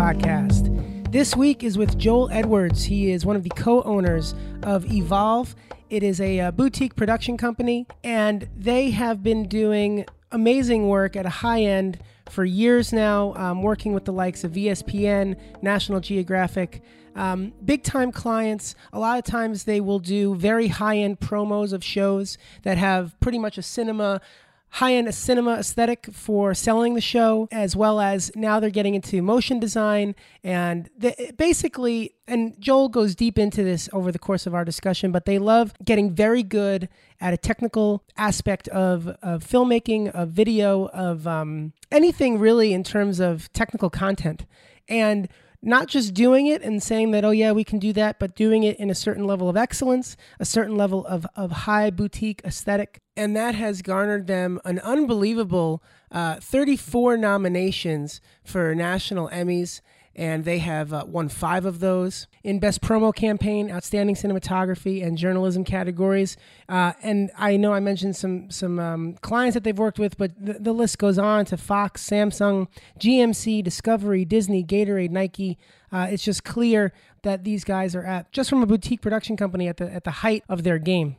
[0.00, 1.12] podcast.
[1.12, 2.84] This week is with Joel Edwards.
[2.84, 5.54] He is one of the co owners of Evolve.
[5.90, 11.26] It is a, uh boutique production company, and they have been doing amazing work at
[11.26, 11.98] a high end
[12.30, 16.82] for years now, um, working with the likes of ESPN, National Geographic,
[17.14, 18.74] um, big time clients.
[18.94, 23.20] A lot of times they will do very high end promos of shows that have
[23.20, 24.22] pretty much a cinema
[24.70, 29.20] high end cinema aesthetic for selling the show, as well as now they're getting into
[29.22, 30.14] motion design.
[30.44, 35.10] And the, basically, and Joel goes deep into this over the course of our discussion,
[35.12, 36.88] but they love getting very good
[37.20, 43.20] at a technical aspect of, of filmmaking, of video, of um, anything really in terms
[43.20, 44.46] of technical content.
[44.88, 45.28] And
[45.62, 48.62] not just doing it and saying that, oh, yeah, we can do that, but doing
[48.62, 53.00] it in a certain level of excellence, a certain level of, of high boutique aesthetic.
[53.16, 59.80] And that has garnered them an unbelievable uh, 34 nominations for national Emmys
[60.16, 65.16] and they have uh, won five of those in Best Promo Campaign, Outstanding Cinematography, and
[65.16, 66.36] Journalism categories.
[66.68, 70.32] Uh, and I know I mentioned some some um, clients that they've worked with, but
[70.38, 75.58] the, the, list goes on to Fox, Samsung, GMC, Discovery, Disney, Gatorade, Nike.
[75.92, 79.68] Uh, it's just clear that these guys are at just from a boutique production company
[79.68, 81.16] at the at the height of their game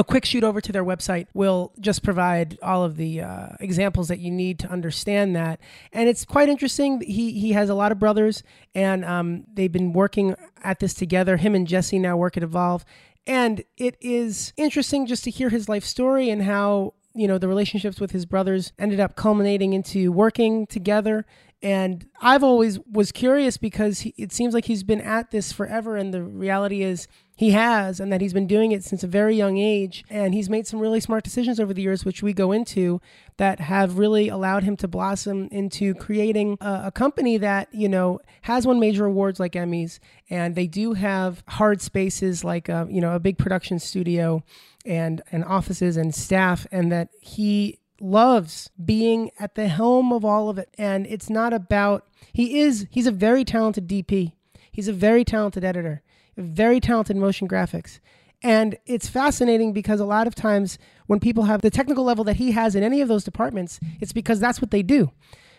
[0.00, 4.08] a quick shoot over to their website will just provide all of the uh, examples
[4.08, 5.60] that you need to understand that.
[5.92, 7.02] And it's quite interesting.
[7.02, 8.42] He he has a lot of brothers
[8.74, 10.34] and um, they've been working
[10.64, 11.36] at this together.
[11.36, 12.82] Him and jesse now work at evolve.
[13.26, 17.48] And it is interesting just to hear his life story and how you know the
[17.48, 21.26] relationships with his brothers ended up culminating into working together.
[21.62, 25.98] And I've always was curious because he, it seems like he's been at this forever,
[25.98, 27.06] and the reality is
[27.40, 30.04] he has, and that he's been doing it since a very young age.
[30.10, 33.00] And he's made some really smart decisions over the years, which we go into,
[33.38, 38.20] that have really allowed him to blossom into creating a, a company that you know
[38.42, 43.00] has won major awards like Emmys, and they do have hard spaces like a, you
[43.00, 44.44] know a big production studio
[44.84, 50.50] and and offices and staff, and that he loves being at the helm of all
[50.50, 50.68] of it.
[50.76, 54.32] And it's not about, he is, he's a very talented DP.
[54.72, 56.02] He's a very talented editor,
[56.40, 58.00] very talented motion graphics.
[58.42, 62.36] And it's fascinating because a lot of times when people have the technical level that
[62.36, 65.10] he has in any of those departments, it's because that's what they do.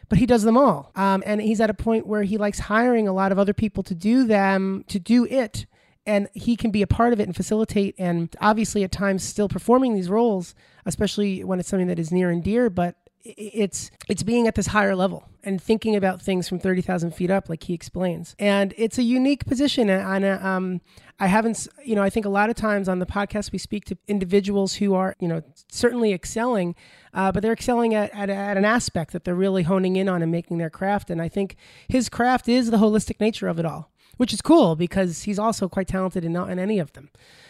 [0.10, 0.92] But he does them all.
[0.96, 3.84] Um, and he's at a point where he likes hiring a lot of other people
[3.84, 5.68] to do them, to do it.
[6.06, 9.48] And he can be a part of it and facilitate, and obviously at times still
[9.48, 10.56] performing these roles
[10.86, 14.68] especially when it's something that is near and dear, but it's it's being at this
[14.68, 18.36] higher level and thinking about things from 30,000 feet up like he explains.
[18.38, 19.90] And it's a unique position.
[19.90, 20.82] And um,
[21.22, 23.86] i haven't you know i think a lot of times on the podcast we speak
[23.86, 26.76] to individuals who are you know certainly excelling
[27.14, 30.22] uh, but they're excelling at, at, at an aspect that they're really honing in on
[30.22, 31.10] and making their craft.
[31.10, 31.56] And i think
[31.88, 35.68] his craft is the holistic nature of it all which is cool because he's also
[35.68, 37.10] quite talented in, not in any of them.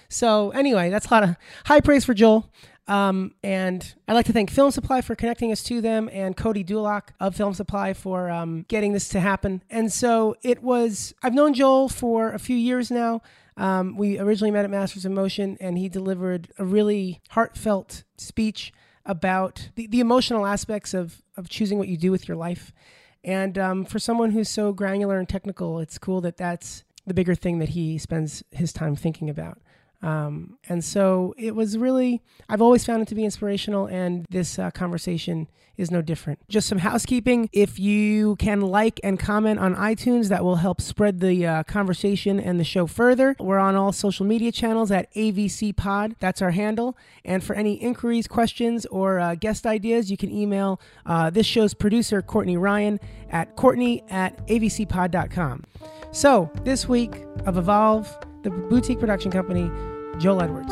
[0.09, 2.49] So anyway that's a lot of high praise for joel
[2.87, 6.63] um, and I'd like to thank Film Supply for connecting us to them and Cody
[6.63, 9.63] Dulock of Film Supply for um, getting this to happen.
[9.69, 13.21] And so it was, I've known Joel for a few years now.
[13.57, 18.73] Um, we originally met at Masters of Motion, and he delivered a really heartfelt speech
[19.05, 22.71] about the, the emotional aspects of, of choosing what you do with your life.
[23.23, 27.35] And um, for someone who's so granular and technical, it's cool that that's the bigger
[27.35, 29.59] thing that he spends his time thinking about.
[30.01, 34.57] Um, and so it was really, I've always found it to be inspirational, and this
[34.57, 35.47] uh, conversation
[35.77, 36.39] is no different.
[36.47, 37.49] Just some housekeeping.
[37.51, 42.39] If you can like and comment on iTunes, that will help spread the uh, conversation
[42.39, 43.35] and the show further.
[43.39, 46.15] We're on all social media channels at AVC Pod.
[46.19, 46.97] That's our handle.
[47.25, 51.73] And for any inquiries, questions, or uh, guest ideas, you can email uh, this show's
[51.73, 52.99] producer, Courtney Ryan,
[53.29, 55.63] at courtney at avcpod.com.
[56.11, 58.07] So this week of Evolve,
[58.43, 59.71] the boutique production company,
[60.19, 60.71] Joel Edwards.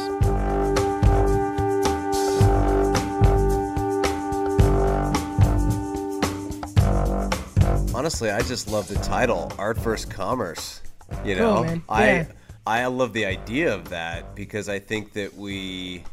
[7.94, 10.06] Honestly, I just love the title, Art vs.
[10.06, 10.82] Commerce.
[11.26, 12.28] You oh, know, cool, I
[12.66, 16.04] I love the idea of that because I think that we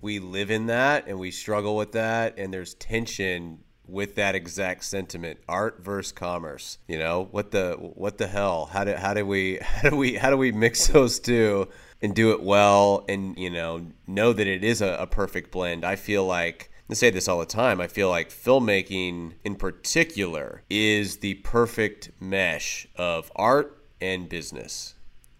[0.00, 4.84] we live in that and we struggle with that and there's tension with that exact
[4.84, 9.26] sentiment art versus commerce you know what the what the hell how do how do
[9.26, 11.68] we how do we how do we mix those two
[12.02, 15.84] and do it well and you know know that it is a, a perfect blend
[15.84, 17.80] i feel like I say this all the time.
[17.80, 24.94] I feel like filmmaking in particular is the perfect mesh of art and business.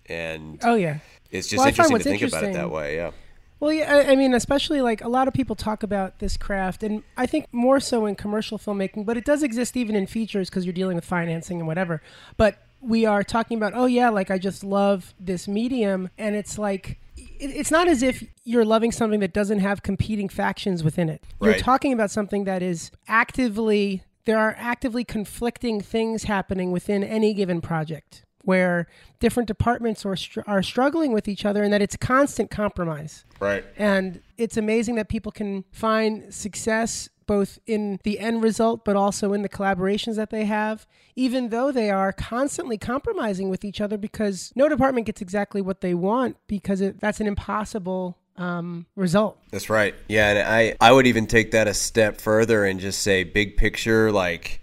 [0.07, 0.99] And oh yeah,
[1.31, 2.97] it's just well, interesting to think about it that way.
[2.97, 3.11] Yeah.
[3.59, 6.83] Well, yeah, I, I mean, especially like a lot of people talk about this craft,
[6.83, 10.49] and I think more so in commercial filmmaking, but it does exist even in features
[10.49, 12.01] because you're dealing with financing and whatever.
[12.37, 16.59] But we are talking about, oh yeah, like I just love this medium, and it's
[16.59, 21.25] like it's not as if you're loving something that doesn't have competing factions within it.
[21.41, 27.35] You're talking about something that is actively there are actively conflicting things happening within any
[27.35, 28.87] given project where
[29.19, 30.17] different departments are,
[30.47, 33.25] are struggling with each other and that it's constant compromise.
[33.39, 33.65] Right.
[33.77, 39.33] And it's amazing that people can find success both in the end result, but also
[39.33, 40.85] in the collaborations that they have,
[41.15, 45.81] even though they are constantly compromising with each other because no department gets exactly what
[45.81, 49.39] they want because it, that's an impossible um, result.
[49.53, 49.95] That's right.
[50.09, 53.57] Yeah, and I I would even take that a step further and just say big
[53.57, 54.61] picture like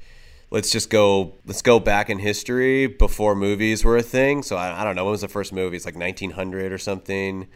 [0.51, 4.43] let's just go let's go back in history before movies were a thing.
[4.43, 5.77] So I, I don't know when was the first movie?
[5.77, 7.47] It's like 1900 or something.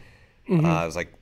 [0.50, 1.12] Uh, it was like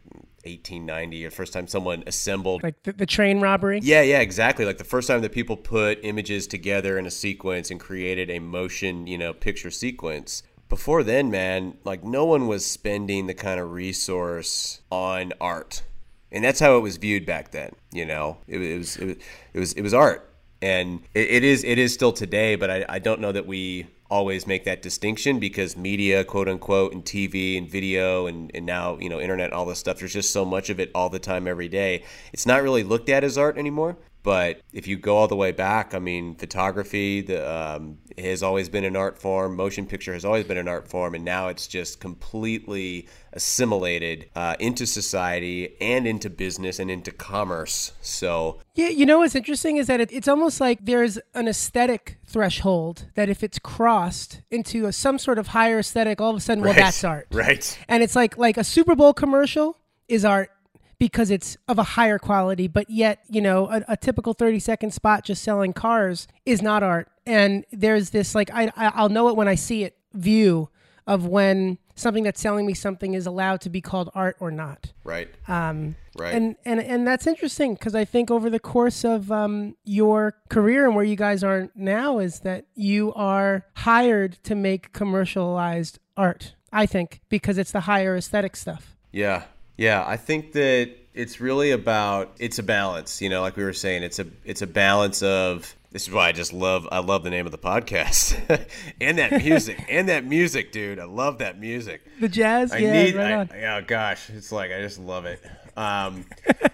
[0.44, 1.24] 1890.
[1.24, 3.80] The first time someone assembled Like the, the train robbery.
[3.82, 4.64] yeah, yeah, exactly.
[4.64, 8.38] Like the first time that people put images together in a sequence and created a
[8.38, 10.42] motion, you know, picture sequence.
[10.68, 15.82] Before then, man, like no one was spending the kind of resource on art,
[16.30, 17.72] and that's how it was viewed back then.
[17.92, 19.16] You know, it, it was it was
[19.54, 20.32] it was it was art,
[20.62, 22.54] and it, it is it is still today.
[22.54, 26.92] But I, I don't know that we always make that distinction because media, quote unquote,
[26.92, 30.32] and TV and video and, and now, you know, internet, all this stuff, there's just
[30.32, 32.02] so much of it all the time, every day.
[32.32, 33.96] It's not really looked at as art anymore.
[34.22, 38.68] But if you go all the way back, I mean, photography the, um, has always
[38.68, 39.56] been an art form.
[39.56, 44.56] Motion picture has always been an art form, and now it's just completely assimilated uh,
[44.58, 47.92] into society and into business and into commerce.
[48.02, 52.18] So Yeah, you know what's interesting is that it, it's almost like there's an aesthetic
[52.26, 56.40] threshold that if it's crossed into a, some sort of higher aesthetic, all of a
[56.40, 56.76] sudden, well, Right.
[56.84, 57.26] that's art.
[57.32, 59.76] right, And it's like like a Super Bowl commercial
[60.08, 60.50] is art
[61.00, 64.92] because it's of a higher quality, but yet you know a, a typical thirty second
[64.94, 67.08] spot just selling cars is not art.
[67.26, 70.68] And there's this like I I- I'll know it when I see it view
[71.06, 74.92] of when something that's selling me something is allowed to be called art or not.
[75.04, 76.32] right, Um, right.
[76.34, 80.86] and and and that's interesting because I think over the course of um, your career
[80.86, 86.54] and where you guys are now is that you are hired to make commercialized art.
[86.72, 88.96] I think because it's the higher aesthetic stuff.
[89.12, 89.44] Yeah.
[89.80, 93.72] Yeah, I think that it's really about it's a balance, you know, like we were
[93.72, 97.24] saying, it's a it's a balance of this is why I just love I love
[97.24, 98.38] the name of the podcast.
[99.00, 99.82] and that music.
[99.88, 100.98] and that music, dude.
[100.98, 102.02] I love that music.
[102.20, 103.80] The jazz, I yeah, need right I, on.
[103.80, 105.42] oh gosh, it's like I just love it.
[105.78, 106.26] Um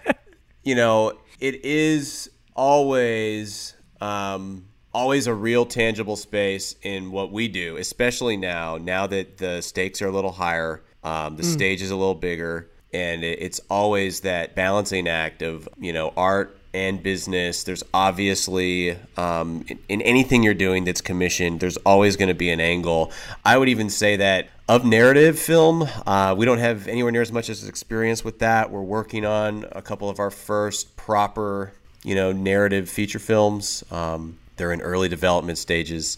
[0.63, 7.77] you know, it is always um, always a real tangible space in what we do,
[7.77, 8.77] especially now.
[8.77, 12.69] Now that the stakes are a little higher, um, the stage is a little bigger,
[12.93, 17.63] and it's always that balancing act of you know art and business.
[17.63, 22.49] There's obviously um, in, in anything you're doing that's commissioned, there's always going to be
[22.49, 23.11] an angle.
[23.43, 27.31] I would even say that of narrative film, uh, we don't have anywhere near as
[27.31, 28.69] much as experience with that.
[28.69, 31.71] We're working on a couple of our first proper,
[32.03, 33.83] you know, narrative feature films.
[33.91, 36.17] Um, they're in early development stages.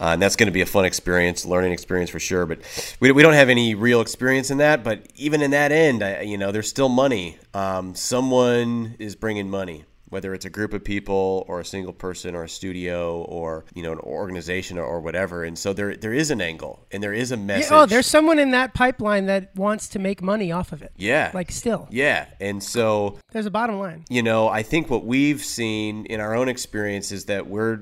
[0.00, 2.46] Uh, and that's going to be a fun experience, learning experience for sure.
[2.46, 2.60] But
[3.00, 4.82] we, we don't have any real experience in that.
[4.82, 7.36] But even in that end, I, you know, there's still money.
[7.52, 12.34] Um, someone is bringing money, whether it's a group of people or a single person
[12.34, 15.44] or a studio or you know an organization or, or whatever.
[15.44, 17.72] And so there there is an angle and there is a Yeah, message.
[17.72, 20.92] oh, there's someone in that pipeline that wants to make money off of it.
[20.96, 22.26] yeah, Like still, yeah.
[22.40, 24.04] And so there's a bottom line.
[24.08, 27.80] you know, I think what we've seen in our own experience is that we're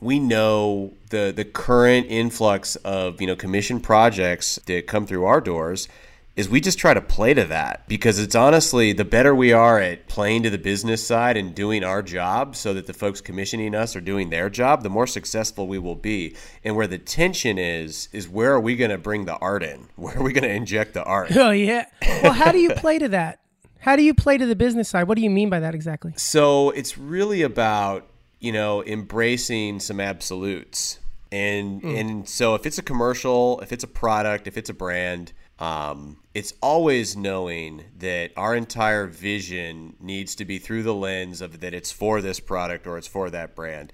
[0.00, 5.40] we know the the current influx of you know commission projects that come through our
[5.40, 5.88] doors
[6.34, 9.80] is we just try to play to that because it's honestly the better we are
[9.80, 13.74] at playing to the business side and doing our job so that the folks commissioning
[13.74, 17.58] us are doing their job the more successful we will be and where the tension
[17.58, 20.44] is is where are we going to bring the art in where are we going
[20.44, 21.86] to inject the art Oh yeah.
[22.22, 23.40] Well, how do you play to that?
[23.80, 25.04] How do you play to the business side?
[25.04, 26.12] What do you mean by that exactly?
[26.16, 28.08] So it's really about
[28.40, 30.98] you know embracing some absolutes,
[31.32, 35.32] and and so if it's a commercial, if it's a product, if it's a brand,
[35.58, 41.60] um, it's always knowing that our entire vision needs to be through the lens of
[41.60, 43.92] that it's for this product or it's for that brand,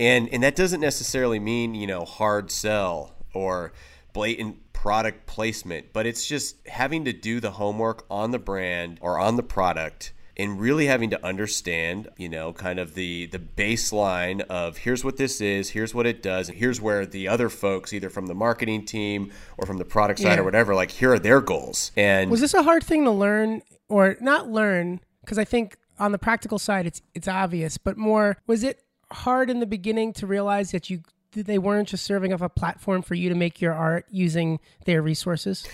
[0.00, 3.72] and and that doesn't necessarily mean you know hard sell or
[4.12, 9.18] blatant product placement, but it's just having to do the homework on the brand or
[9.18, 14.40] on the product and really having to understand, you know, kind of the the baseline
[14.42, 17.92] of here's what this is, here's what it does, and here's where the other folks,
[17.92, 20.40] either from the marketing team or from the product side Yeah.
[20.40, 21.92] or whatever, like here are their goals.
[21.96, 25.00] And Was this a hard thing to learn or not learn?
[25.20, 29.48] Because I think on the practical side, it's it's obvious, but more was it hard
[29.50, 31.02] in the beginning to realize that you
[31.42, 35.02] they weren't just serving up a platform for you to make your art using their
[35.02, 35.66] resources?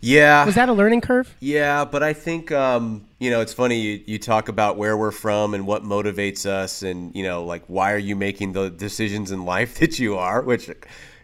[0.00, 1.34] yeah, Was that a learning curve?
[1.40, 5.10] Yeah, but I think um, you know it's funny you, you talk about where we're
[5.10, 9.32] from and what motivates us, and you know like why are you making the decisions
[9.32, 10.40] in life that you are?
[10.42, 10.70] Which,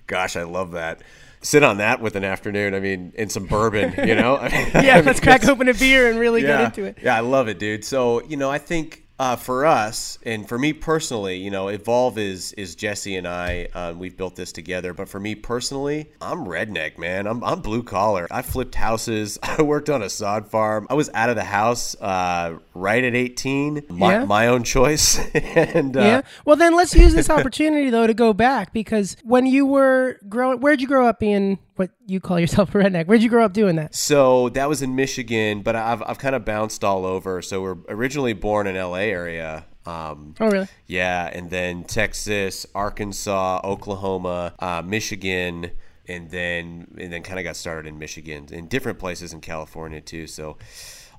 [0.07, 1.03] gosh, I love that.
[1.41, 2.75] Sit on that with an afternoon.
[2.75, 3.95] I mean, and some bourbon.
[4.09, 4.37] You know.
[4.75, 6.99] Yeah, I mean, let's crack open a beer and really yeah, get into it.
[7.03, 7.85] Yeah, I love it, dude.
[7.85, 12.19] So you know, I think uh, for us and for me personally, you know, Evolve
[12.19, 13.69] is is Jesse and I.
[13.75, 14.93] Um, we've built this together.
[14.93, 17.27] But for me personally, I'm redneck, man.
[17.27, 18.27] I'm I'm blue collar.
[18.31, 19.39] I flipped houses.
[19.43, 20.87] I worked on a sod farm.
[20.91, 23.85] I was out of the house uh, right at 18.
[23.89, 24.25] My, Yeah.
[24.25, 25.19] my own choice.
[25.35, 26.21] and uh, Yeah.
[26.45, 30.59] Well, then let's use this opportunity though to go back because when you were growing,
[30.61, 33.07] where'd you grow up being what you call yourself a redneck?
[33.07, 33.95] Where'd you grow up doing that?
[33.95, 37.43] So that was in Michigan, but I've I've kind of bounced all over.
[37.43, 39.11] So we're originally born in L.A.
[39.11, 39.67] area.
[39.87, 40.69] Um, Oh, really?
[40.87, 45.73] Yeah, and then Texas, Arkansas, Oklahoma, uh, Michigan,
[46.09, 50.01] and then and then kind of got started in Michigan and different places in California
[50.01, 50.27] too.
[50.27, 50.57] So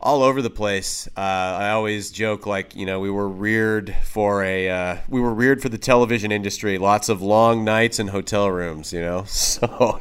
[0.01, 1.07] all over the place.
[1.17, 5.33] Uh, I always joke like you know we were reared for a uh, we were
[5.33, 6.77] reared for the television industry.
[6.77, 8.93] Lots of long nights in hotel rooms.
[8.93, 9.99] You know, so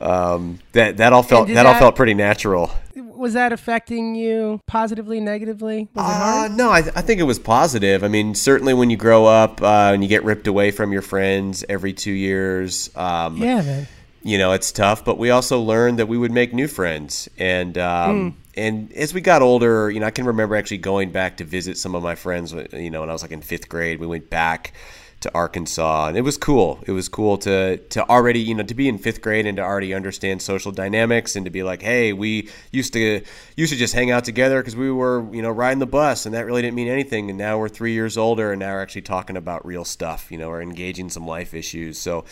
[0.00, 2.70] um, that that all felt did that, all felt pretty natural.
[2.96, 5.88] Was that affecting you positively, negatively?
[5.94, 8.02] Was it Uh, no, I, I think it was positive.
[8.04, 11.00] I mean, certainly when you grow up uh, and you get ripped away from your
[11.00, 13.88] friends every two years, um, Yeah, man.
[14.22, 15.04] you know, it's tough.
[15.04, 19.20] But we also learned that we would make new friends, and um, and as we
[19.20, 22.14] got older, you know, I can remember actually going back to visit some of my
[22.14, 22.52] friends.
[22.72, 24.72] You know, when I was like in fifth grade, we went back
[25.20, 26.84] to Arkansas, and it was cool.
[26.86, 29.62] It was cool to to already you know to be in fifth grade and to
[29.62, 33.22] already understand social dynamics and to be like, hey, we used to
[33.56, 36.34] used to just hang out together because we were you know riding the bus, and
[36.34, 37.30] that really didn't mean anything.
[37.30, 40.30] And now we're three years older, and now we're actually talking about real stuff.
[40.30, 41.98] You know, we're engaging some life issues.
[41.98, 42.24] So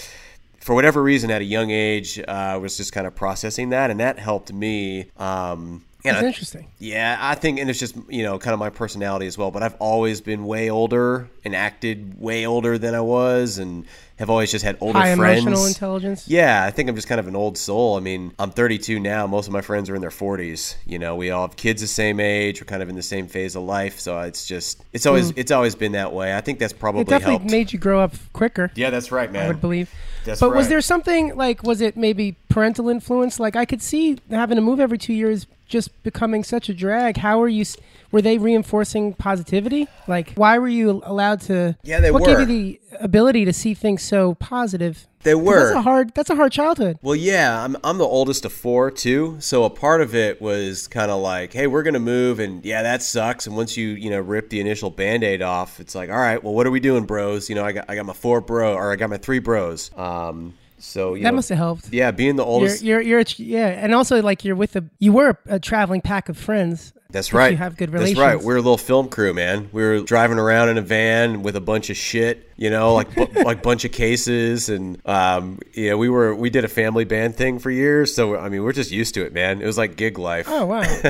[0.61, 3.91] for whatever reason, at a young age, uh, I was just kind of processing that,
[3.91, 5.07] and that helped me.
[5.17, 6.67] Um, and That's interesting.
[6.79, 9.51] yeah, I think, and it's just you know kind of my personality as well.
[9.51, 13.87] But I've always been way older and acted way older than I was, and
[14.23, 15.43] have always just had older High friends.
[15.43, 16.29] emotional intelligence.
[16.29, 17.97] Yeah, I think I'm just kind of an old soul.
[17.97, 19.27] I mean, I'm 32 now.
[19.27, 20.77] Most of my friends are in their 40s.
[20.87, 22.61] You know, we all have kids the same age.
[22.61, 23.99] We're kind of in the same phase of life.
[23.99, 25.41] So it's just, it's always, hmm.
[25.41, 26.37] it's always been that way.
[26.37, 27.03] I think that's probably.
[27.03, 27.51] It definitely helped.
[27.51, 28.71] made you grow up quicker.
[28.77, 29.45] yeah, that's right, man.
[29.45, 29.91] I would believe.
[30.25, 33.41] That's but was there something like was it maybe parental influence?
[33.41, 37.17] Like I could see having to move every two years just becoming such a drag.
[37.17, 37.65] How were you?
[38.13, 39.89] Were they reinforcing positivity?
[40.07, 41.77] Like why were you allowed to?
[41.83, 42.29] Yeah, they what were.
[42.29, 45.09] gave you the ability to see things so positive?
[45.23, 45.67] They were.
[45.67, 46.15] That's a hard.
[46.15, 46.99] That's a hard childhood.
[47.01, 50.89] Well, yeah, I'm I'm the oldest of four too, so a part of it was
[50.89, 53.47] kind of like, hey, we're gonna move, and yeah, that sucks.
[53.47, 56.53] And once you you know rip the initial band-aid off, it's like, all right, well,
[56.53, 57.49] what are we doing, bros?
[57.49, 59.91] You know, I got I got my four bro, or I got my three bros.
[59.97, 61.93] Um, so you That know, must have helped.
[61.93, 62.83] yeah, being the You're, oldest.
[62.83, 66.29] you're, you're, a yeah, and also like you're with a, you were a, traveling pack
[66.29, 66.93] of friends.
[67.13, 67.53] That's right.
[67.53, 68.41] You have good That's right.
[68.41, 69.69] We're a little film crew, man.
[69.71, 73.15] We were driving around in a van with a bunch of shit, you know, like
[73.15, 77.37] bu- like bunch of cases, and um, yeah, we were we did a family band
[77.37, 78.15] thing for years.
[78.15, 79.61] So I mean, we're just used to it, man.
[79.61, 80.47] It was like gig life.
[80.49, 80.83] Oh wow!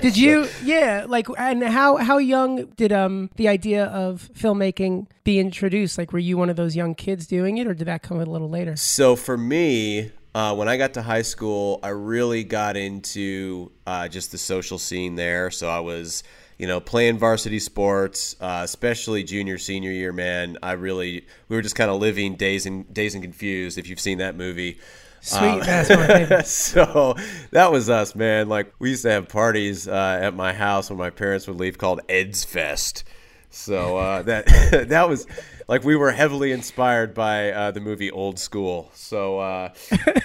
[0.00, 0.46] did you?
[0.62, 5.96] Yeah, like, and how how young did um the idea of filmmaking be introduced?
[5.96, 8.24] Like, were you one of those young kids doing it, or did that come a
[8.24, 8.76] little later?
[8.76, 14.06] So for me, uh, when I got to high school, I really got into uh,
[14.06, 15.50] just the social scene there.
[15.50, 16.24] So I was,
[16.58, 20.12] you know, playing varsity sports, uh, especially junior senior year.
[20.12, 23.78] Man, I really we were just kind of living days and Dazed and Confused.
[23.78, 24.78] If you've seen that movie.
[25.22, 26.46] Sweet, that's my favorite.
[26.46, 27.16] so
[27.52, 28.50] that was us, man.
[28.50, 31.78] Like we used to have parties uh, at my house when my parents would leave
[31.78, 33.04] called Ed's Fest.
[33.48, 34.46] So uh, that
[34.90, 35.26] that was
[35.68, 38.90] like we were heavily inspired by uh, the movie Old School.
[38.94, 39.72] So uh,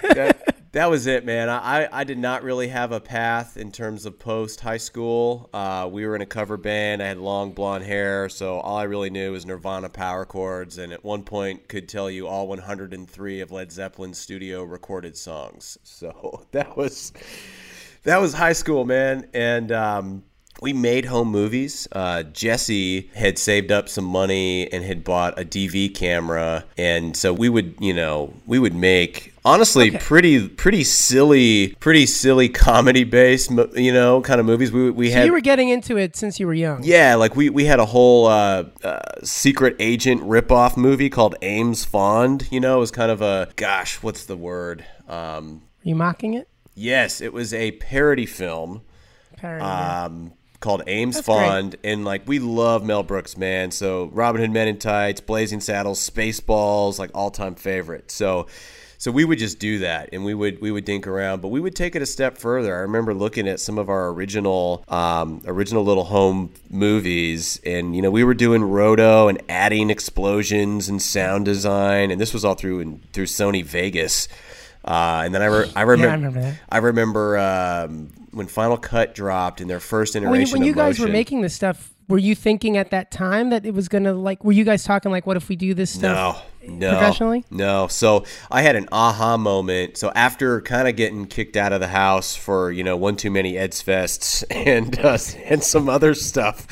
[0.02, 1.50] that, that was it, man.
[1.50, 5.50] I, I did not really have a path in terms of post high school.
[5.54, 7.02] Uh, we were in a cover band.
[7.02, 10.94] I had long blonde hair, so all I really knew was Nirvana power chords, and
[10.94, 15.78] at one point could tell you all 103 of Led Zeppelin's studio recorded songs.
[15.84, 17.14] So that was
[18.04, 19.72] that was high school, man, and.
[19.72, 20.24] Um,
[20.62, 21.88] we made home movies.
[21.92, 27.34] Uh, Jesse had saved up some money and had bought a DV camera, and so
[27.34, 29.98] we would, you know, we would make honestly okay.
[29.98, 34.72] pretty pretty silly pretty silly comedy based you know kind of movies.
[34.72, 36.84] We, we so had you were getting into it since you were young.
[36.84, 41.84] Yeah like we, we had a whole uh, uh, secret agent rip-off movie called ames
[41.84, 44.86] fond you know it was kind of a gosh what's the word?
[45.08, 46.48] Um, are you mocking it?
[46.76, 48.84] Yes it was a parody film.
[49.38, 51.92] Parody, um, called Ames That's Fond, great.
[51.92, 53.72] and like we love Mel Brooks, man.
[53.72, 58.10] So Robin Hood Men in Tights, Blazing Saddles, Spaceballs, like all time favorite.
[58.12, 58.48] So
[59.02, 61.60] so we would just do that and we would we would dink around but we
[61.60, 65.42] would take it a step further i remember looking at some of our original um,
[65.48, 71.02] original little home movies and you know we were doing roto and adding explosions and
[71.02, 74.28] sound design and this was all through in, through sony vegas
[74.86, 76.60] uh, and then I, re- I remember, yeah, I remember.
[76.70, 80.52] I remember um, when Final Cut dropped in their first iteration.
[80.54, 83.66] When, when you guys were making this stuff, were you thinking at that time that
[83.66, 84.44] it was gonna like?
[84.44, 86.44] Were you guys talking like, what if we do this stuff?
[86.64, 87.46] No, no, professionally.
[87.50, 87.88] No.
[87.88, 89.98] So I had an aha moment.
[89.98, 93.32] So after kind of getting kicked out of the house for you know one too
[93.32, 96.68] many Eds fests and uh, and some other stuff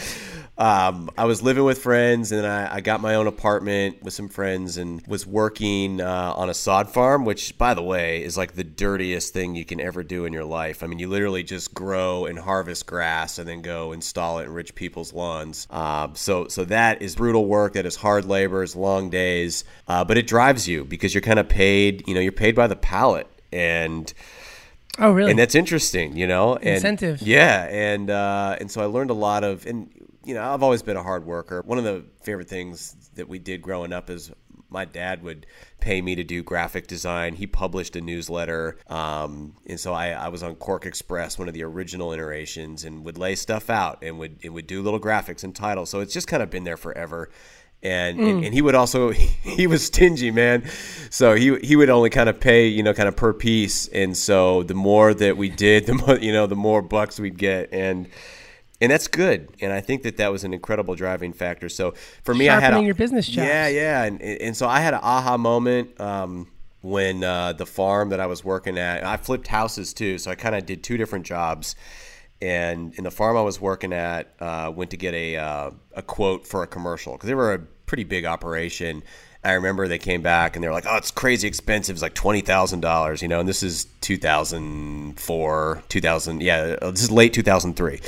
[0.60, 4.28] um, I was living with friends, and I, I, got my own apartment with some
[4.28, 8.56] friends, and was working uh, on a sod farm, which, by the way, is like
[8.56, 10.84] the dirtiest thing you can ever do in your life.
[10.84, 14.54] I mean, you literally just grow and harvest grass, and then go install it in
[14.54, 15.66] rich people's lawns.
[15.70, 17.74] Uh, so, so that is brutal work.
[17.74, 18.62] That is hard labor.
[18.62, 22.06] It's long days, uh, but it drives you because you're kind of paid.
[22.06, 24.14] You know, you're paid by the pallet, and
[24.98, 25.32] Oh, really?
[25.32, 26.56] And that's interesting, you know.
[26.58, 27.22] And, Incentive.
[27.22, 29.90] Yeah, and uh, and so I learned a lot of, and
[30.30, 31.64] you know, I've always been a hard worker.
[31.66, 34.32] One of the favorite things that we did growing up is
[34.70, 35.48] my dad would
[35.80, 37.34] pay me to do graphic design.
[37.34, 38.78] He published a newsletter.
[38.86, 43.18] Um, and so I, I, was on QuarkXPress, one of the original iterations, and would
[43.18, 45.90] lay stuff out and would, and would do little graphics and titles.
[45.90, 47.32] So it's just kind of been there forever.
[47.82, 48.30] And, mm.
[48.30, 50.70] and, and he would also he was stingy man
[51.10, 54.18] so he he would only kind of pay you know kind of per piece and
[54.18, 57.70] so the more that we did the more you know the more bucks we'd get
[57.72, 58.10] and
[58.82, 59.50] and that's good.
[59.62, 61.70] And I think that that was an incredible driving factor.
[61.70, 61.94] So
[62.24, 63.48] for me, Sharpening I had a, your business chops.
[63.48, 66.48] Yeah, yeah, and and so I had an aha moment um,
[66.82, 69.04] when uh, the farm that I was working at.
[69.04, 71.76] I flipped houses too, so I kind of did two different jobs.
[72.42, 76.02] And in the farm I was working at, uh, went to get a uh, a
[76.02, 79.04] quote for a commercial because they were a pretty big operation.
[79.42, 81.96] I remember they came back and they were like, "Oh, it's crazy expensive.
[81.96, 86.42] It's like twenty thousand dollars, you know." And this is two thousand four, two thousand,
[86.42, 88.00] yeah, this is late two thousand three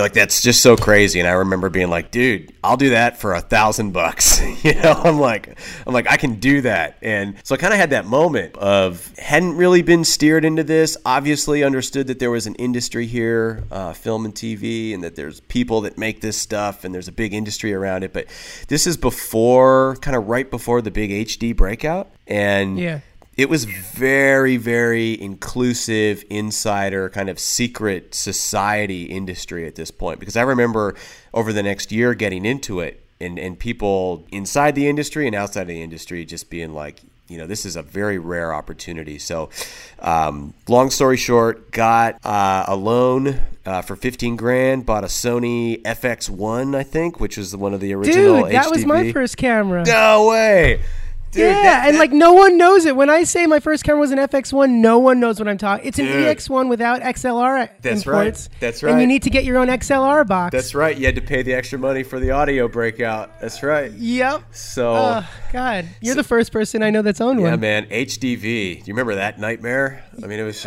[0.00, 1.18] like that's just so crazy.
[1.18, 4.40] And i remember being like dude i'll do that for a thousand bucks.
[4.62, 6.96] You know i'm like i'm like i can do that.
[7.02, 10.96] And so i kind of had that moment of hadn't really been steered into this.
[11.04, 15.40] Obviously understood that there was an industry here uh, film and tv and that there's
[15.40, 18.12] people that make this stuff and there's a big industry around it.
[18.12, 18.26] But
[18.68, 22.10] this is before kind of right before the big hd breakout.
[22.26, 23.00] And yeah
[23.42, 30.20] it was very very inclusive insider kind of secret society industry at this point.
[30.20, 30.94] Because i remember
[31.34, 35.62] over the next year getting into it and, and people inside the industry and outside
[35.62, 39.18] of the industry just being like you know this is a very rare opportunity.
[39.18, 39.50] So
[39.98, 45.80] um, long story short got uh, a loan uh, for 15 grand bought a sony
[45.82, 49.82] fx1 i think which was one of the original dude that was my first camera.
[49.84, 50.82] No way
[51.32, 52.94] Dude, yeah, that, and like no one knows it.
[52.94, 55.86] When I say my first camera was an FX1, no one knows what I'm talking.
[55.86, 56.36] It's an dude.
[56.36, 58.50] EX1 without XLR That's imports.
[58.50, 58.60] right.
[58.60, 58.92] That's right.
[58.92, 60.52] And you need to get your own XLR box.
[60.52, 60.94] That's right.
[60.94, 63.40] You had to pay the extra money for the audio breakout.
[63.40, 63.90] That's right.
[63.92, 64.42] Yep.
[64.50, 67.52] So, uh, God, you're so, the first person I know that's owned yeah, one.
[67.54, 67.86] Yeah, man.
[67.86, 68.42] HDV.
[68.42, 70.04] Do you remember that nightmare?
[70.22, 70.66] I mean, it was just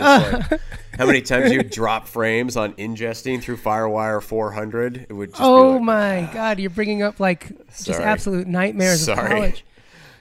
[0.50, 0.62] like
[0.98, 5.06] how many times you drop frames on ingesting through FireWire 400.
[5.10, 5.30] It would.
[5.30, 6.34] Just oh like, my ah.
[6.34, 8.04] God, you're bringing up like just Sorry.
[8.04, 9.22] absolute nightmares Sorry.
[9.22, 9.66] of college.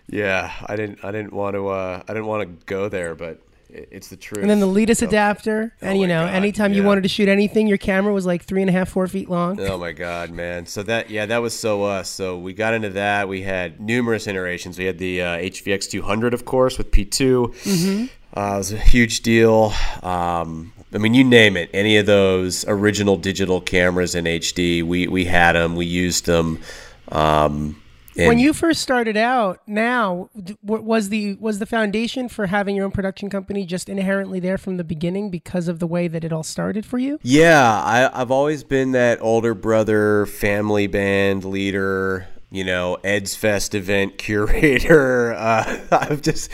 [0.09, 1.05] Yeah, I didn't.
[1.05, 1.69] I didn't want to.
[1.69, 3.40] Uh, I didn't want to go there, but
[3.75, 4.43] it's the truth.
[4.43, 6.79] And then the Letus so, adapter, oh and you know, God, anytime yeah.
[6.79, 9.29] you wanted to shoot anything, your camera was like three and a half, four feet
[9.29, 9.59] long.
[9.61, 10.67] Oh my God, man!
[10.67, 12.09] So that yeah, that was so us.
[12.09, 13.29] So we got into that.
[13.29, 14.79] We had numerous iterations.
[14.79, 17.47] We had the uh, HVX 200, of course, with P2.
[17.47, 18.07] Mm-hmm.
[18.38, 19.73] Uh, it was a huge deal.
[20.03, 21.71] Um, I mean, you name it.
[21.73, 25.77] Any of those original digital cameras in HD, we we had them.
[25.77, 26.61] We used them.
[27.11, 27.81] Um,
[28.16, 30.31] and when you first started out, now
[30.62, 34.77] was the was the foundation for having your own production company just inherently there from
[34.77, 37.18] the beginning because of the way that it all started for you?
[37.22, 42.29] Yeah, I, I've always been that older brother, family band leader.
[42.50, 45.35] You know, Ed's Fest event curator.
[45.35, 46.50] Uh, I've just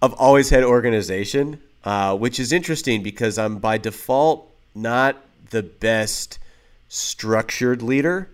[0.00, 5.16] I've always had organization, uh, which is interesting because I'm by default not
[5.50, 6.38] the best
[6.88, 8.30] structured leader.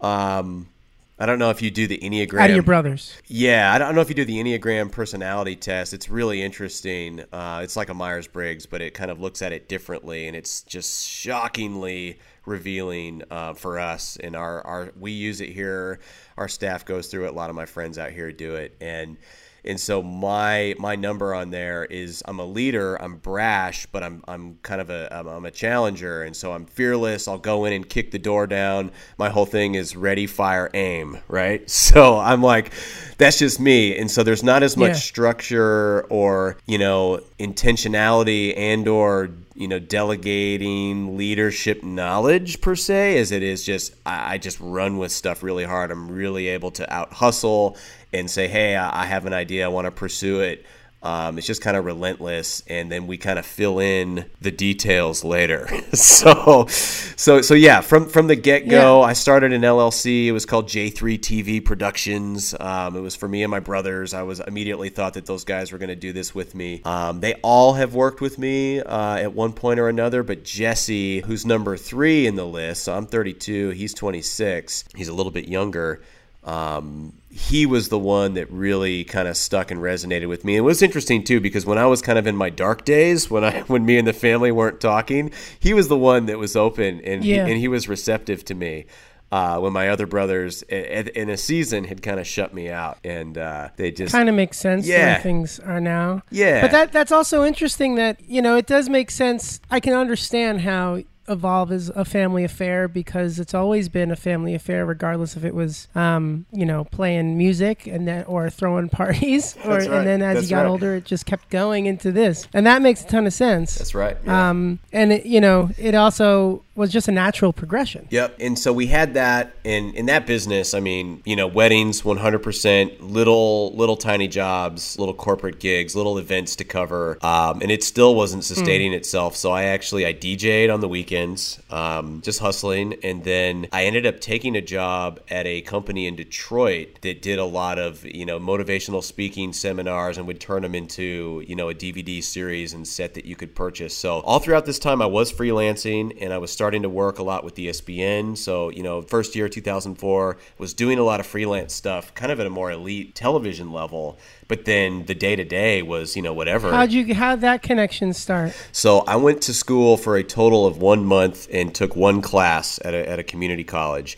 [0.00, 0.68] Um,
[1.16, 2.40] I don't know if you do the Enneagram.
[2.40, 3.14] Out of your brothers.
[3.28, 5.94] Yeah, I don't know if you do the Enneagram personality test.
[5.94, 7.24] It's really interesting.
[7.32, 10.36] Uh, it's like a Myers Briggs, but it kind of looks at it differently, and
[10.36, 14.16] it's just shockingly revealing uh, for us.
[14.16, 16.00] And our, our we use it here.
[16.36, 17.28] Our staff goes through it.
[17.28, 19.16] A lot of my friends out here do it, and
[19.64, 24.22] and so my my number on there is I'm a leader, I'm brash, but I'm
[24.28, 27.28] I'm kind of a I'm, I'm a challenger, and so I'm fearless.
[27.28, 28.90] I'll go in and kick the door down.
[29.18, 31.62] My whole thing is ready, fire, aim, right?
[31.94, 32.72] So I'm like,
[33.18, 34.94] that's just me, and so there's not as much Yeah.
[34.94, 43.30] structure or you know intentionality and or you know delegating leadership knowledge per se as
[43.30, 46.92] it is just I, I just run with stuff really hard i'm really able to
[46.92, 47.76] out hustle
[48.14, 50.64] and say hey i, have an idea i want to pursue it.
[51.02, 55.22] Um, it's just kind of relentless and then we kind of fill in the details
[55.22, 55.68] later.
[55.92, 59.06] So so so yeah from from the get-go Yeah.
[59.06, 62.54] i started an llc it was called j3 tv productions.
[62.58, 64.14] Um, it was for me and my brothers.
[64.14, 66.80] I was immediately thought that those guys were going to do this with me.
[66.86, 71.20] Um, they all have worked with me uh, at one point or another but jesse
[71.20, 75.48] who's number three in the list so i'm 32 he's 26 he's a little bit
[75.48, 76.00] younger
[76.44, 80.54] um, he was the one that really kind of stuck and resonated with me.
[80.56, 83.42] It was interesting too because when I was kind of in my dark days, when
[83.44, 87.00] I when me and the family weren't talking, he was the one that was open
[87.02, 87.44] and Yeah.
[87.44, 88.86] he, and he was receptive to me.
[89.32, 93.36] Uh, when my other brothers in a season had kind of shut me out, and
[93.36, 95.14] uh, they just kind of makes sense Yeah.
[95.14, 96.22] where things are now.
[96.30, 96.60] Yeah.
[96.60, 99.60] But that that's also interesting that, you know, it does make sense.
[99.72, 104.54] I can understand how Evolve as a family affair because it's always been a family
[104.54, 109.56] affair, regardless if it was, um, you know, playing music and then or throwing parties,
[109.64, 109.90] or right.
[109.90, 110.70] and then as That's you got right.
[110.70, 113.76] older, it just kept going into this, and that makes a ton of sense.
[113.76, 114.16] that's right.
[114.24, 114.50] yeah.
[114.50, 118.06] Um, and it, you know, it also was just a natural progression.
[118.10, 118.36] Yep.
[118.40, 120.74] And so we had that in in that business.
[120.74, 126.56] I mean, you know, weddings, 100%, little little tiny jobs, little corporate gigs, little events
[126.56, 129.36] to cover, um, and it still wasn't sustaining itself.
[129.36, 134.06] So I actually I DJ'd on the weekends, um, just hustling, and then I ended
[134.06, 138.26] up taking a job at a company in Detroit that did a lot of you
[138.26, 142.86] know motivational speaking seminars and would turn them into you know a DVD series and
[142.86, 143.96] set that you could purchase.
[143.96, 147.22] So all throughout this time, I was freelancing and I was starting to work a
[147.22, 148.36] lot with ESPN.
[148.36, 152.40] So you know, first year 2004 was doing a lot of freelance stuff, kind of
[152.40, 154.18] at a more elite television level.
[154.46, 156.70] But then the day to day was you know whatever.
[156.70, 158.54] How'd you how'd that connection start?
[158.72, 162.78] So I went to school for a total of one month and took one class
[162.84, 164.16] at a, at a community college.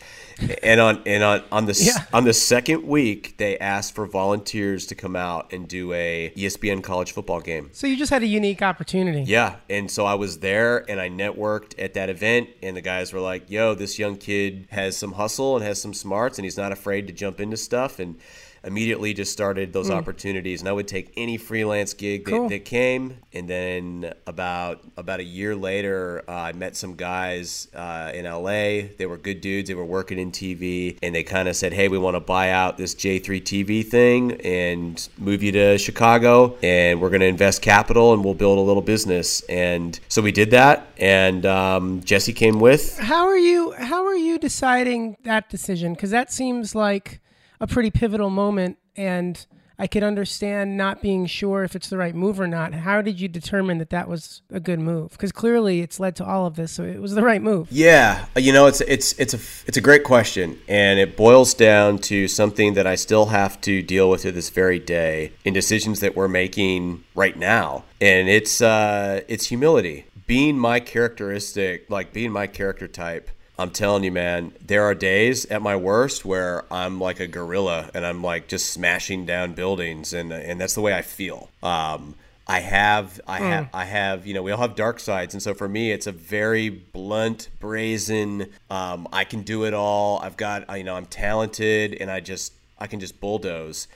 [0.63, 2.03] And on and on on the Yeah.
[2.13, 6.81] on the second week, they asked for volunteers to come out and do a ESPN
[6.83, 7.69] college football game.
[7.73, 9.23] So you just had a unique opportunity.
[9.23, 13.13] Yeah, and so I was there and I networked at that event, and the guys
[13.13, 16.57] were like, "Yo, this young kid has some hustle and has some smarts, and he's
[16.57, 18.15] not afraid to jump into stuff." And
[18.63, 22.49] immediately just started those opportunities, and I would take any freelance gig that, Cool.
[22.49, 23.17] that came.
[23.33, 28.87] And then about about a year later, uh, I met some guys uh, in LA.
[28.97, 29.67] They were good dudes.
[29.69, 32.49] They were working in TV, and they kind of said, "Hey, we want to buy
[32.49, 37.61] out this J3 TV thing and move you to Chicago, and we're going to invest
[37.61, 42.33] capital, and we'll build a little business." And so we did that, and um, Jesse
[42.33, 42.97] came with.
[42.97, 47.19] How are you how are you deciding that decision cuz that seems like
[47.59, 49.45] a pretty pivotal moment and
[49.79, 52.73] I could understand not being sure if it's the right move or not.
[52.73, 55.11] How did you determine that that was a good move?
[55.11, 57.71] Because clearly it's led to all of this, so it was the right move.
[57.71, 61.99] Yeah, you know, it's it's it's a it's a great question, and it boils down
[61.99, 65.99] to something that I still have to deal with to this very day in decisions
[65.99, 70.05] that we're making right now, and it's uh, it's humility.
[70.25, 73.29] Being my characteristic, like being my character type.
[73.59, 77.89] I'm telling you, man, there are days at my worst where I'm like a gorilla
[77.93, 81.49] and I'm like just smashing down buildings, and and that's the way I feel.
[81.63, 82.15] Um,
[82.49, 84.25] I have, I have, I have.
[84.25, 87.49] You know, we all have dark sides, and so for me, it's a very blunt,
[87.59, 88.47] brazen.
[88.69, 90.19] Um, I can do it all.
[90.19, 93.89] I've got, you know, I'm talented, and I just, I can just bulldoze.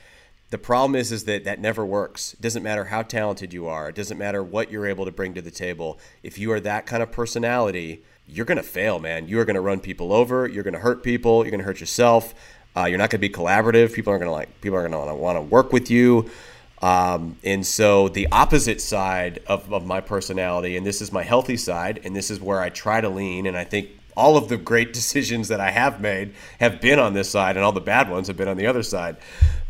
[0.50, 2.34] The problem is, is that that never works.
[2.34, 3.88] It doesn't matter how talented you are.
[3.88, 5.98] It doesn't matter what you're able to bring to the table.
[6.22, 9.28] If you are that kind of personality, you're gonna fail, man.
[9.28, 10.48] You are gonna run people over.
[10.48, 11.44] You're gonna hurt people.
[11.44, 12.34] You're gonna hurt yourself.
[12.74, 13.92] Uh, you're not gonna be collaborative.
[13.92, 14.60] People aren't gonna like.
[14.60, 16.30] People are gonna want to work with you.
[16.80, 21.56] Um, and so the opposite side of, of my personality, and this is my healthy
[21.56, 24.56] side, and this is where I try to lean, and I think all of the
[24.56, 28.10] great decisions that I have made have been on this side, and all the bad
[28.10, 29.16] ones have been on the other side.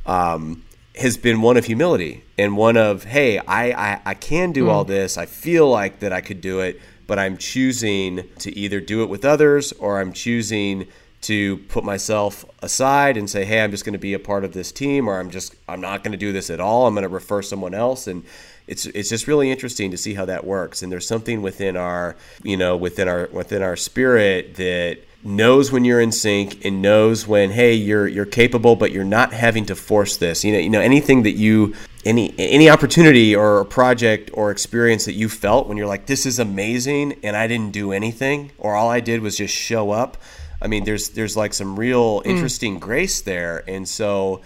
[0.07, 4.69] Um, has been one of humility and one of, hey, I, I, I can do
[4.69, 5.17] all this.
[5.17, 9.09] I feel like that I could do it, but I'm choosing to either do it
[9.09, 10.87] with others or I'm choosing
[11.23, 14.53] to put myself aside and say, "Hey, I'm just going to be a part of
[14.53, 16.87] this team," or "I'm just I'm not going to do this at all.
[16.87, 18.25] I'm going to refer someone else." And
[18.67, 20.83] it's it's just really interesting to see how that works.
[20.83, 25.85] And there's something within our you know within our within our spirit that knows when
[25.85, 29.77] you're in sync and knows when hey you're you're capable but you're not having to
[29.77, 34.51] force this you know you know anything that you any any opportunity or project or
[34.51, 38.51] experience that you felt when you're like this is amazing and I didn't do anything
[38.59, 40.17] or all I did was just show up
[40.61, 42.27] I mean there's there's like some real mm.
[42.27, 42.81] interesting mm.
[42.81, 44.41] grace there and so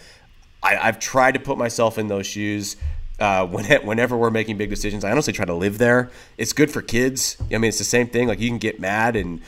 [0.62, 2.76] I, I've tried to put myself in those shoes
[3.18, 6.10] uh, whenever we're making big decisions, I honestly try to live there.
[6.36, 7.38] It's good for kids.
[7.50, 8.28] I mean, it's the same thing.
[8.28, 9.40] Like you can get mad and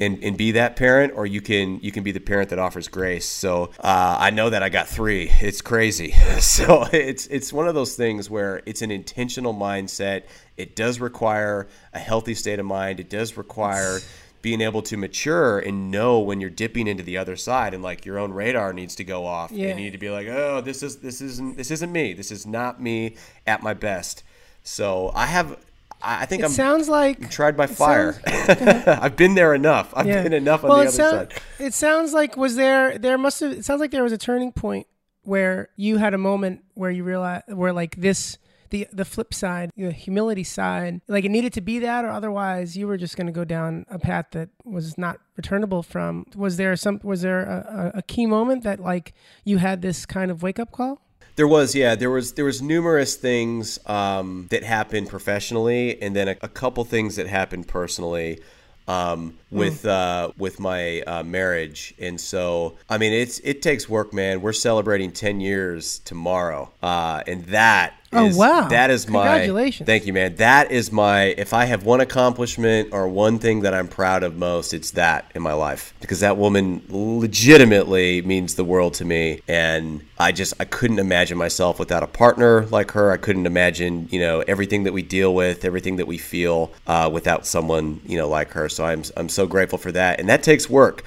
[0.00, 2.88] and, and be that parent, or you can you can be the parent that offers
[2.88, 3.26] grace.
[3.26, 5.30] So uh, I know that I got three.
[5.40, 6.12] It's crazy.
[6.40, 10.24] so it's it's one of those things where it's an intentional mindset.
[10.56, 12.98] It does require a healthy state of mind.
[12.98, 14.00] It does require
[14.42, 18.06] being able to mature and know when you're dipping into the other side and like
[18.06, 19.52] your own radar needs to go off.
[19.52, 19.68] Yeah.
[19.68, 22.14] You need to be like, oh, this is this isn't this isn't me.
[22.14, 24.22] This is not me at my best.
[24.62, 25.58] So I have
[26.02, 28.12] I think it I'm sounds like I'm tried by fire.
[28.12, 29.92] Sounds, I've been there enough.
[29.94, 30.22] I've yeah.
[30.22, 31.42] been enough on well, the other sound, side.
[31.58, 34.52] It sounds like was there there must have it sounds like there was a turning
[34.52, 34.86] point
[35.22, 38.38] where you had a moment where you realized where like this
[38.70, 42.76] the the flip side, the humility side, like it needed to be that, or otherwise
[42.76, 46.24] you were just going to go down a path that was not returnable from.
[46.34, 47.00] Was there some?
[47.02, 49.12] Was there a, a key moment that like
[49.44, 51.02] you had this kind of wake up call?
[51.40, 56.28] There was, yeah, there was there was numerous things um, that happened professionally, and then
[56.28, 58.40] a, a couple things that happened personally
[58.86, 59.88] um, with mm.
[59.88, 64.42] uh, with my uh, marriage, and so I mean it's it takes work, man.
[64.42, 68.66] We're celebrating ten years tomorrow, uh, and that Oh wow!
[68.68, 69.86] That is my congratulations.
[69.86, 70.34] Thank you, man.
[70.36, 71.26] That is my.
[71.26, 75.30] If I have one accomplishment or one thing that I'm proud of most, it's that
[75.34, 80.54] in my life because that woman legitimately means the world to me, and I just
[80.58, 83.12] I couldn't imagine myself without a partner like her.
[83.12, 87.08] I couldn't imagine you know everything that we deal with, everything that we feel uh,
[87.12, 88.68] without someone you know like her.
[88.68, 91.04] So I'm I'm so grateful for that, and that takes work.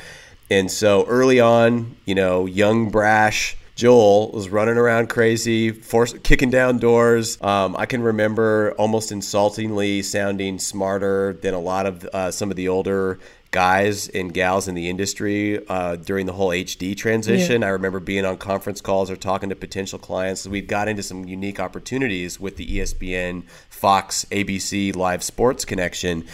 [0.49, 6.51] And so early on, you know, young brash Joel was running around crazy, force, kicking
[6.51, 7.41] down doors.
[7.41, 12.55] Um, I can remember almost insultingly sounding smarter than a lot of uh, some of
[12.55, 17.61] the older guys and gals in the industry uh, during the whole HD transition.
[17.61, 17.67] Yeah.
[17.67, 20.45] I remember being on conference calls or talking to potential clients.
[20.47, 26.25] We got into some unique opportunities with the ESPN, Fox, ABC live sports connection.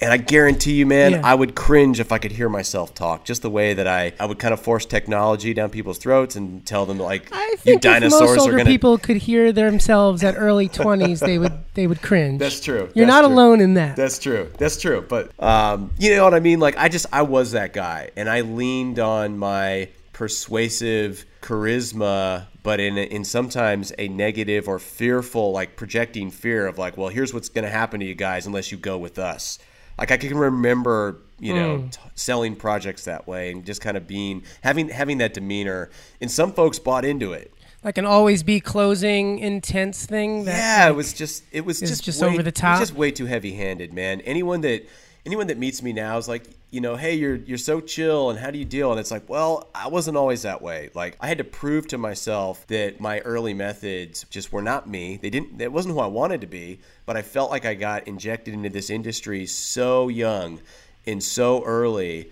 [0.00, 1.20] And I guarantee you, man, yeah.
[1.24, 3.24] I would cringe if I could hear myself talk.
[3.24, 6.64] Just the way that I, I would kind of force technology down people's throats and
[6.64, 8.64] tell them like, I think you dinosaurs most older gonna...
[8.64, 12.38] people could hear themselves at early twenties, they would they would cringe.
[12.38, 12.90] That's true.
[12.94, 13.34] You're That's not true.
[13.34, 13.96] alone in that.
[13.96, 14.52] That's true.
[14.56, 15.04] That's true.
[15.08, 16.60] But um, you know what I mean?
[16.60, 22.80] Like I just I was that guy, and I leaned on my persuasive charisma but
[22.80, 27.48] in in sometimes a negative or fearful like projecting fear of like well here's what's
[27.48, 29.60] going to happen to you guys unless you go with us
[29.98, 31.92] like I can remember, you know, mm.
[31.92, 35.90] t- selling projects that way and just kind of being having having that demeanor.
[36.20, 37.52] And some folks bought into it.
[37.84, 40.44] Like an always be closing intense thing.
[40.44, 42.80] That, yeah, like, it was just it was just just way, over the top.
[42.80, 44.20] just way too heavy handed, man.
[44.22, 44.88] Anyone that
[45.24, 48.38] anyone that meets me now is like, you know, hey, you're you're so chill, and
[48.38, 48.90] how do you deal?
[48.90, 50.90] And it's like, well, I wasn't always that way.
[50.94, 55.16] Like I had to prove to myself that my early methods just were not me.
[55.16, 55.60] They didn't.
[55.60, 56.80] It wasn't who I wanted to be.
[57.06, 60.60] But I felt like I got injected into this industry so young
[61.06, 62.30] and so early.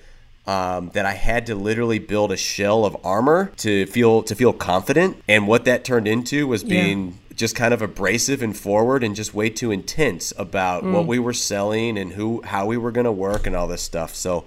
[0.49, 4.53] Um, that I had to literally build a shell of armor to feel to feel
[4.53, 9.05] confident, and what that turned into was being yeah just kind of abrasive and forward
[9.05, 10.93] and just way too intense about mm.
[10.93, 13.83] what we were selling and who how we were going to work and all this
[13.83, 14.15] stuff.
[14.15, 14.45] So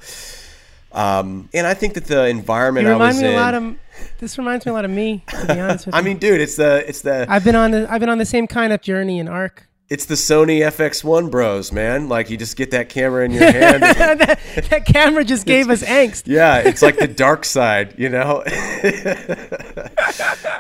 [0.91, 3.53] um, and I think that the environment you remind I was me in, a lot
[3.53, 3.75] of
[4.17, 6.05] this reminds me a lot of me to be honest with I you.
[6.05, 8.47] mean, dude, it's the it's the I've been on the I've been on the same
[8.47, 12.09] kind of journey and arc it's the Sony FX1 bros, man.
[12.09, 13.81] Like you just get that camera in your hand.
[13.81, 16.23] that, that, camera just gave us angst.
[16.27, 18.43] Yeah, it's like the dark side, you know.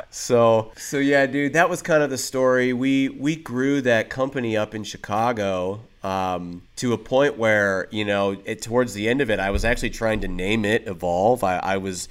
[0.09, 2.73] so, so yeah, dude, that was kind of the story.
[2.73, 8.41] We we grew that company up in Chicago um, to a point where you know,
[8.45, 11.43] it, towards the end of it, I was actually trying to name it Evolve.
[11.43, 12.09] I, I was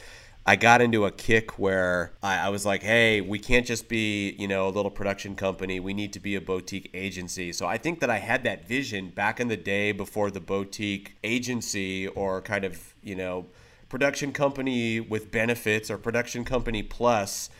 [0.48, 4.30] I got into a kick where I, I, was like, hey, we can't just be,
[4.38, 5.78] you know, a little production company.
[5.78, 7.52] We need to be a boutique agency.
[7.52, 11.16] So I think that I had that vision back in the day before the boutique
[11.22, 13.44] agency or kind of, you know,
[13.90, 17.50] production company with benefits or production company plus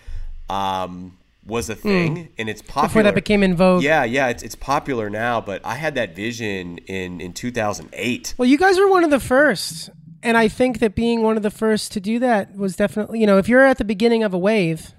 [0.49, 2.29] um, was a thing mm.
[2.39, 2.89] and it's popular.
[2.89, 3.83] Before that became in vogue.
[3.83, 8.35] Yeah, yeah, it's, it's popular now, but I had that vision in, in 2008.
[8.39, 9.91] Well, you guys were one of the first
[10.23, 13.27] and I think that being one of the first to do that was definitely, you
[13.27, 14.93] know, if you're at the beginning of a wave,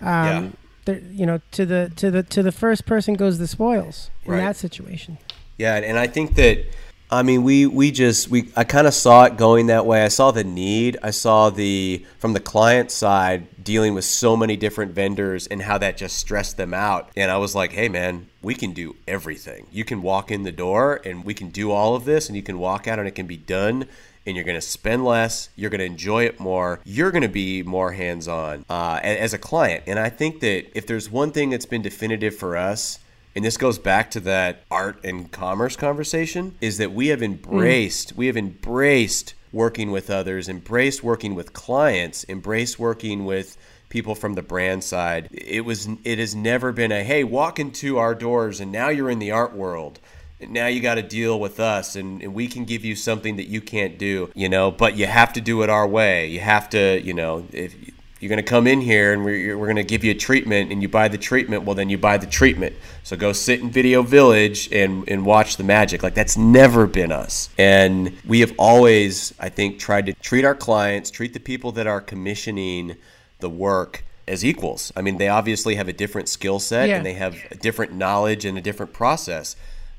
[0.00, 0.48] um, yeah.
[0.84, 4.32] there, you know, to the to the to the first person goes the spoils in
[4.32, 4.38] right.
[4.38, 5.18] that situation.
[5.56, 6.64] Yeah, and I think that
[7.10, 10.04] I mean, we we just we I kind of saw it going that way.
[10.04, 10.98] I saw the need.
[11.02, 15.78] I saw the from the client side dealing with so many different vendors and how
[15.78, 17.10] that just stressed them out.
[17.16, 19.66] And I was like, "Hey man, we can do everything.
[19.72, 22.42] You can walk in the door and we can do all of this and you
[22.42, 23.86] can walk out and it can be done
[24.28, 25.48] and you're going to spend less.
[25.56, 26.80] You're going to enjoy it more.
[26.84, 29.84] You're going to be more hands on uh, as a client.
[29.86, 32.98] And I think that if there's one thing that's been definitive for us,
[33.34, 38.14] and this goes back to that art and commerce conversation, is that we have embraced,
[38.14, 38.16] mm.
[38.18, 43.56] we have embraced working with others, embraced working with clients, embraced working with
[43.88, 45.28] people from the brand side.
[45.30, 49.10] It was it has never been a hey, walk into our doors and now you're
[49.10, 50.00] in the art world
[50.46, 53.48] now you got to deal with us and, and, we can give you something that
[53.48, 56.26] you can't do you know but you have to do it our way.
[56.28, 57.74] You have to you know if
[58.20, 60.72] you're going to come in here and we're, we're going to give you a treatment
[60.72, 62.76] and you buy the treatment well then you buy the treatment.
[63.02, 66.02] So go sit in video village and, and watch the magic.
[66.02, 67.48] Like that's never been us.
[67.58, 71.86] And we have always i think tried to treat our clients treat the people that
[71.86, 72.96] are commissioning
[73.40, 74.92] the work as equals.
[74.94, 76.96] I mean they obviously have a different skill set yeah.
[76.96, 79.56] and they have a different knowledge and a different process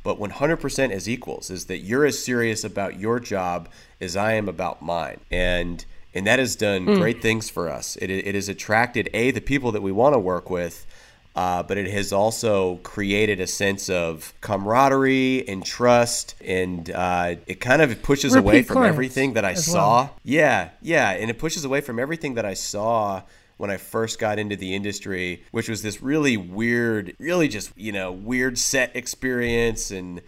[0.09, 3.69] but 100% as equals is that you're as serious about your job
[4.01, 5.19] as I am about mine.
[5.29, 6.97] And and that has done mm.
[6.97, 7.95] great things for us.
[7.97, 10.87] It, it has attracted a the people that we want to work with,
[11.35, 17.59] uh, but it has also created a sense of camaraderie and trust, and uh, it
[17.61, 20.05] kind of pushes Repeat away from everything that I saw.
[20.05, 20.15] Well.
[20.23, 23.21] Yeah, yeah, and it pushes away from everything that I saw
[23.59, 27.91] when I first got into the industry, which was this really weird, really just, you
[27.91, 29.91] know, weird set experience.
[29.91, 30.21] And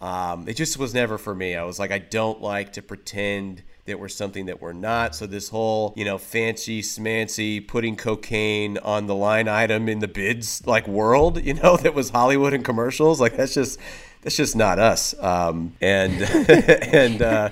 [0.00, 1.56] um, it just was never for me.
[1.56, 5.16] I was like, I don't like to pretend that we're something that we're not.
[5.16, 10.06] So this whole, you know, fancy smancy putting cocaine on the line item in the
[10.06, 13.80] bids like world, you know, that was Hollywood and commercials, like that's just
[14.22, 15.20] that's just not us.
[15.20, 17.50] Um, and and uh,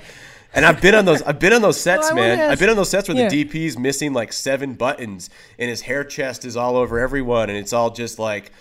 [0.57, 1.21] and I've been on those.
[1.21, 2.39] I've been on those sets, well, man.
[2.39, 3.29] Ask, I've been on those sets where yeah.
[3.29, 7.57] the DP's missing like seven buttons, and his hair chest is all over everyone, and
[7.57, 8.51] it's all just like,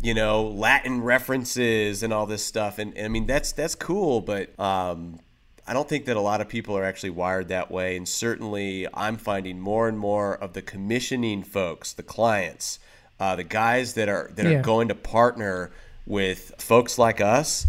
[0.00, 2.78] you know, Latin references and all this stuff.
[2.78, 5.20] And, and I mean, that's that's cool, but um,
[5.66, 7.98] I don't think that a lot of people are actually wired that way.
[7.98, 12.78] And certainly, I'm finding more and more of the commissioning folks, the clients,
[13.20, 14.58] uh, the guys that are that yeah.
[14.58, 15.70] are going to partner
[16.06, 17.66] with folks like us.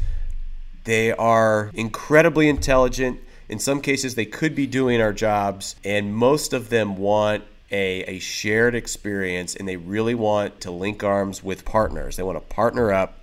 [0.86, 6.54] They are incredibly intelligent in some cases, they could be doing our jobs, and most
[6.54, 11.66] of them want a, a shared experience and they really want to link arms with
[11.66, 12.16] partners.
[12.16, 13.20] They want to partner up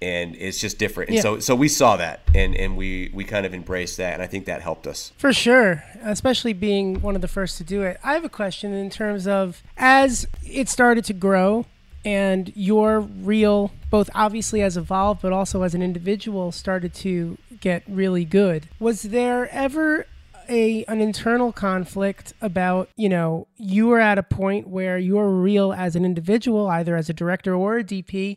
[0.00, 1.08] and it's just different.
[1.08, 1.22] And yeah.
[1.22, 4.26] so so we saw that and and we we kind of embraced that and I
[4.26, 5.12] think that helped us.
[5.18, 7.98] For sure, especially being one of the first to do it.
[8.04, 11.66] I have a question in terms of as it started to grow
[12.04, 17.82] and your reel both obviously as evolved but also as an individual started to get
[17.88, 18.68] really good.
[18.78, 20.06] Was there ever
[20.48, 25.72] a an internal conflict about you know you were at a point where your reel
[25.72, 28.36] as an individual either as a director or a dp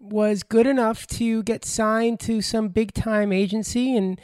[0.00, 4.20] was good enough to get signed to some big time agency and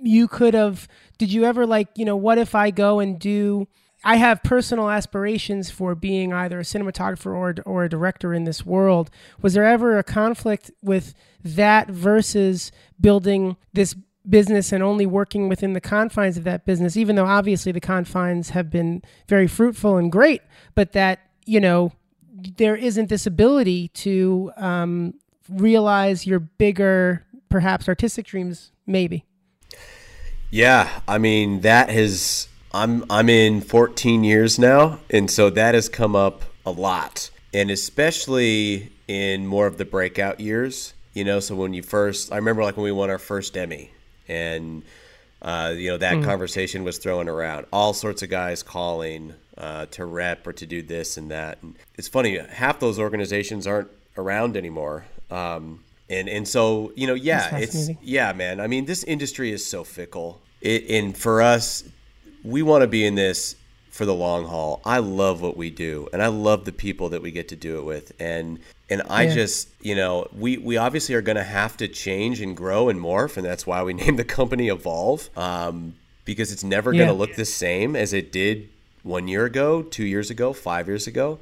[0.00, 0.86] you could have
[1.18, 3.66] did you ever like you know what if i go and do
[4.06, 8.64] I have personal aspirations for being either a cinematographer or, or a director in this
[8.64, 9.10] world.
[9.42, 11.12] Was there ever a conflict with
[11.44, 13.96] that versus building this
[14.28, 18.50] business and only working within the confines of that business, even though obviously the confines
[18.50, 20.40] have been very fruitful and great,
[20.76, 21.90] but that, you know,
[22.58, 25.14] there isn't this ability to um,
[25.48, 29.24] realize your bigger, perhaps artistic dreams, maybe.
[30.48, 31.00] Yeah.
[31.08, 36.14] I mean, that has I'm I'm in 14 years now, and so that has come
[36.16, 40.92] up a lot, and especially in more of the breakout years.
[41.14, 43.90] You know, so when you first, I remember like when we won our first Emmy,
[44.28, 44.82] and
[45.40, 46.24] uh, you know that mm.
[46.24, 47.66] conversation was thrown around.
[47.72, 51.62] All sorts of guys calling uh, to rep or to do this and that.
[51.62, 55.06] And it's funny, half those organizations aren't around anymore.
[55.30, 58.60] Um, and and so you know, yeah, it's yeah, man.
[58.60, 60.40] I mean, this industry is so fickle.
[60.60, 61.84] It, and for us
[62.46, 63.56] we want to be in this
[63.90, 64.80] for the long haul.
[64.84, 67.78] I love what we do and I love the people that we get to do
[67.78, 68.12] it with.
[68.20, 69.34] And and I yeah.
[69.34, 73.00] just, you know, we we obviously are going to have to change and grow and
[73.00, 75.28] morph and that's why we named the company Evolve.
[75.36, 75.94] Um,
[76.24, 77.04] because it's never yeah.
[77.04, 78.68] going to look the same as it did
[79.04, 81.38] 1 year ago, 2 years ago, 5 years ago.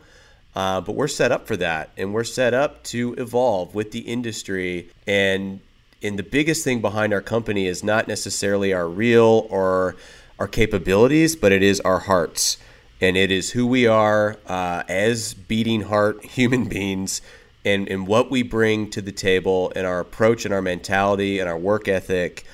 [0.55, 4.01] Uh, but we're set up for that and we're set up to evolve with the
[4.01, 5.61] industry and
[6.03, 9.97] and the biggest thing behind our company is not necessarily our reel or
[10.39, 12.57] our capabilities, but it is our hearts.
[13.01, 17.21] And it is who we are uh, as beating heart human beings
[17.65, 21.49] and, and what we bring to the table and our approach and our mentality and
[21.49, 22.45] our work ethic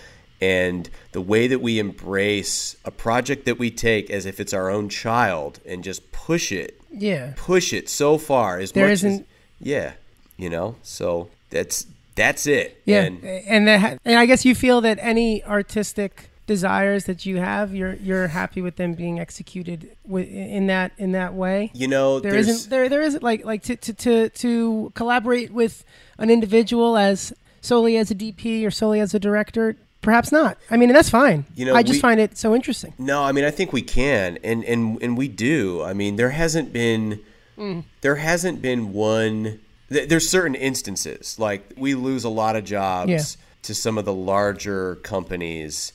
[0.40, 4.70] and the way that we embrace a project that we take as if it's our
[4.70, 7.34] own child and just push it Yeah.
[7.36, 9.26] push it so far as There much isn't- as
[9.60, 9.92] yeah
[10.38, 13.02] you know so that's that's it Yeah.
[13.02, 17.72] and And that, and I guess you feel that any artistic desires that you have,
[17.76, 21.70] you're you're happy with them being executed in that in that way.
[21.74, 25.84] you know there's isn't there there isn't like like to, to to to collaborate with
[26.18, 29.76] an individual as solely as a DP or solely as a director.
[30.02, 30.58] Perhaps not.
[30.72, 31.44] I mean, and that's fine.
[31.54, 32.94] You know, I just we- find it so interesting.
[32.98, 35.82] No, I mean I think we can, and and and we do.
[35.84, 37.20] I mean there hasn't been
[37.56, 37.84] mm.
[38.00, 39.60] there hasn't been one.
[39.88, 43.22] th- There's certain instances like we lose a lot of jobs Yeah.
[43.62, 45.92] to some of the larger companies.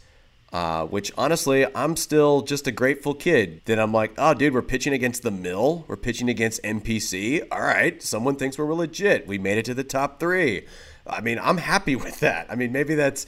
[0.55, 4.61] Uh, which honestly, I'm still just a grateful kid that I'm like, oh, dude, we're
[4.61, 5.83] pitching against the mill.
[5.89, 7.45] We're pitching against MPC.
[7.51, 9.27] All right, someone thinks we're legit.
[9.27, 10.65] We made it to the top three.
[11.05, 12.47] I mean, I'm happy with that.
[12.49, 13.27] I mean, maybe that's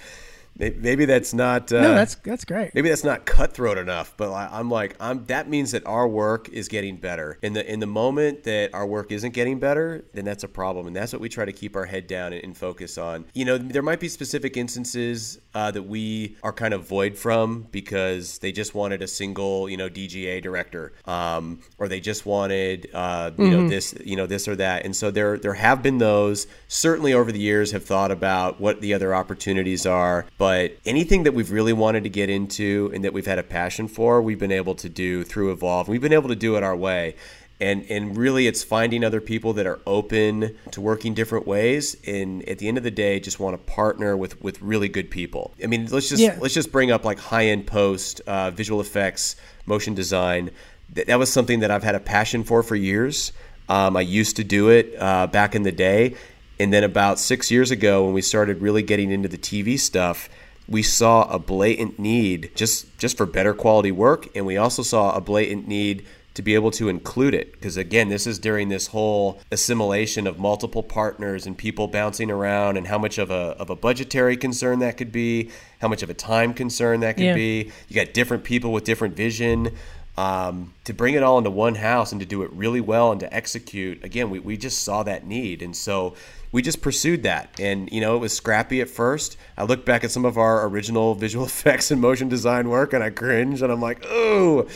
[0.57, 1.71] maybe that's not.
[1.71, 2.73] Uh, No, that's that's great.
[2.75, 6.49] maybe that's not cutthroat enough but I- i'm like i'm that means that our work
[6.49, 10.25] is getting better in the in the moment that our work isn't getting better then
[10.25, 12.57] that's a problem and that's what we try to keep our head down and, and
[12.57, 16.87] focus on you know there might be specific instances uh, that we are kind of
[16.87, 21.99] void from because they just wanted a single you know dga director um, or they
[21.99, 25.53] just wanted uh, you know this you know this or that and so there there
[25.53, 30.25] have been those certainly over the years have thought about what the other opportunities are
[30.37, 30.46] but
[30.85, 34.21] anything that we've really wanted to get into and that we've had a passion for
[34.21, 35.87] we've been able to do through evolve.
[35.87, 37.15] We've been able to do it our way.
[37.59, 42.47] And and really it's finding other people that are open to working different ways and
[42.47, 45.53] at the end of the day just want to partner with with really good people.
[45.63, 46.37] I mean let's just Yeah.
[46.39, 49.35] let's just bring up like high end post uh, visual effects
[49.65, 50.51] motion design.
[50.93, 53.33] That, that was something that i've had a passion for for years.
[53.69, 56.15] Um, i used to do it uh, back in the day
[56.59, 60.29] and then about six years ago when we started really getting into the tv stuff
[60.67, 64.27] we saw a blatant need just just for better quality work.
[64.35, 67.53] And we also saw a blatant need to be able to include it.
[67.53, 72.77] Because again this is during this whole assimilation of multiple partners and people bouncing around
[72.77, 75.49] and how much of a, of a budgetary concern that could be
[75.79, 77.35] how much of a time concern that could Yeah.
[77.35, 77.71] be.
[77.87, 79.71] You got different people with different vision.
[80.17, 83.19] Um, to bring it all into one house and to do it really well and
[83.19, 85.61] to execute again we, we just saw that need.
[85.61, 86.15] And so
[86.51, 90.03] we just pursued that and you know it was scrappy at first i look back
[90.03, 93.71] at some of our original visual effects and motion design work and i cringe and
[93.71, 94.67] i'm like oh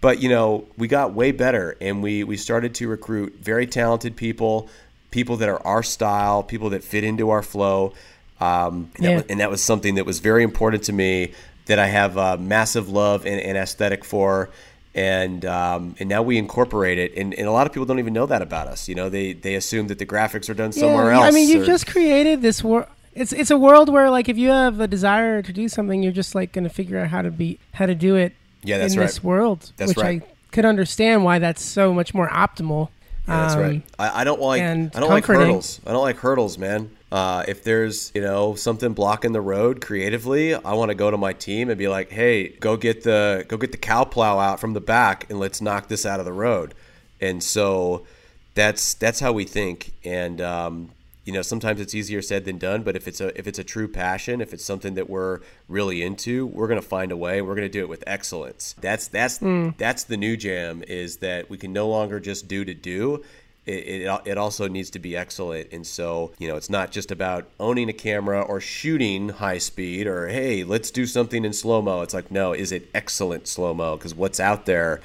[0.00, 4.16] but you know we got way better and we we started to recruit very talented
[4.16, 4.68] people
[5.10, 7.92] people that are our style people that fit into our flow
[8.40, 9.16] um, and, that Yeah.
[9.16, 11.32] was, and that was something that was very important to me
[11.66, 14.48] that I have uh, massive love and, and aesthetic for.
[14.94, 18.12] And um, and now we incorporate it, and, and a lot of people don't even
[18.12, 18.88] know that about us.
[18.88, 21.26] You know, they they assume that the graphics are done somewhere yeah, else.
[21.26, 22.88] I mean, you've or- just created this world.
[23.14, 26.10] It's it's a world where like if you have a desire to do something, you're
[26.12, 28.34] just like going to figure out how to be how to do it.
[28.62, 29.06] Yeah, that's in right.
[29.06, 30.22] this world, That's which right.
[30.22, 32.88] I could understand why that's so much more optimal.
[33.26, 33.82] Yeah, that's Um, right.
[33.98, 35.80] I, I don't like I don't like hurdles.
[35.86, 36.90] I don't like hurdles, man.
[37.12, 41.16] Uh, if there's you know something blocking the road creatively, I want to go to
[41.16, 44.60] my team and be like, hey, go get the go get the cow plow out
[44.60, 46.74] from the back and let's knock this out of the road.
[47.20, 48.06] And so
[48.54, 49.92] that's that's how we think.
[50.04, 50.90] And um,
[51.24, 52.82] you know sometimes it's easier said than done.
[52.82, 56.02] But if it's a if it's a true passion, if it's something that we're really
[56.02, 57.42] into, we're gonna find a way.
[57.42, 58.74] We're gonna do it with excellence.
[58.80, 59.38] That's that's
[59.78, 63.24] that's the new jam is that we can no longer just do to do
[63.70, 65.68] it, it, it also needs to be excellent.
[65.72, 70.06] And so, you know, it's not just about owning a camera or shooting high speed
[70.06, 72.02] or, hey, let's do something in slow mo.
[72.02, 73.96] It's like, no, is it excellent slow mo?
[73.96, 75.00] Because what's out there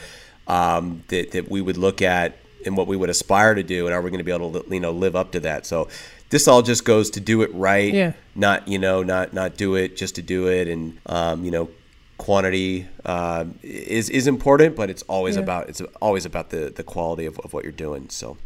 [0.48, 3.94] um, that, that we would look at and what we would aspire to do, and
[3.94, 5.66] are we going to be able to, you know, live up to that?
[5.68, 5.88] So,
[6.32, 8.14] this all just goes to do it right, Yeah.
[8.34, 11.70] not you know, not not do it just to do it, and um, you know,
[12.18, 15.44] quantity uh, is is important, but it's always Yeah.
[15.44, 18.10] about it's always about the the quality of, of what you're doing.
[18.10, 18.38] So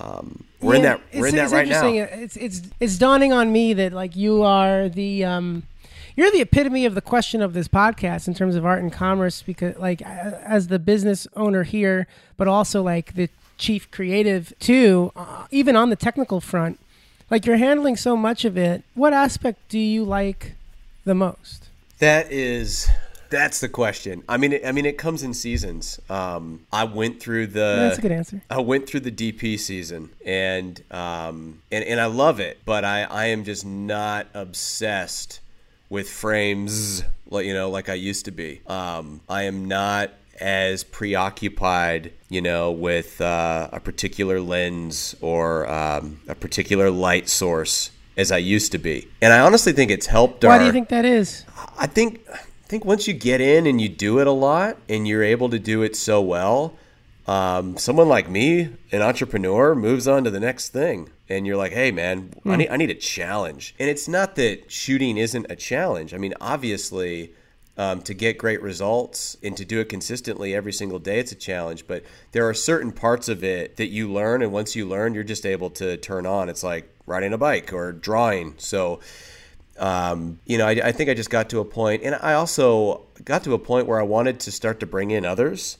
[0.00, 1.86] um, we're in that we're in it's- that right now.
[1.86, 5.64] It's it's it's dawning on me that like you are the um,
[6.16, 9.42] you're the epitome of the question of this podcast in terms of art and commerce
[9.42, 13.28] because like as the business owner here, but also like the
[13.58, 16.80] chief creative too, uh, even on the technical front.
[17.30, 18.82] Like you're handling so much of it.
[18.94, 20.52] What aspect do you like
[21.04, 21.68] the most?
[21.98, 22.88] That is
[23.34, 24.22] that's the question.
[24.28, 26.00] I mean, it, I mean, it comes in seasons.
[26.08, 27.76] Um, I went through the.
[27.88, 28.42] That's a good answer.
[28.48, 33.02] I went through the DP season and um, and and I love it, but I
[33.02, 35.40] I am just not obsessed
[35.90, 38.60] with frames, like you know, like I used to be.
[38.68, 40.10] Um, I am not
[40.40, 47.90] as preoccupied, you know, with uh, a particular lens or um, a particular light source
[48.16, 49.08] as I used to be.
[49.20, 50.44] And I honestly think it's helped.
[50.44, 51.44] Why our, do you think that is?
[51.76, 52.24] I think
[52.64, 55.50] I think once you get in and you do it a lot and you're able
[55.50, 56.74] to do it so well,
[57.26, 61.10] um, someone like me, an entrepreneur, moves on to the next thing.
[61.28, 63.74] And you're like, hey man, I need I need a challenge.
[63.78, 66.14] And it's not that shooting isn't a challenge.
[66.14, 67.32] I mean, obviously,
[67.76, 71.36] um, to get great results and to do it consistently every single day, it's a
[71.36, 71.86] challenge.
[71.86, 72.02] But
[72.32, 75.44] there are certain parts of it that you learn, and once you learn, you're just
[75.44, 76.48] able to turn on.
[76.48, 78.54] It's like riding a bike or drawing.
[78.58, 79.00] So
[79.78, 83.02] um, you know, I, I, think I just got to a point, and I also
[83.24, 85.78] got to a point where I wanted to start to bring in others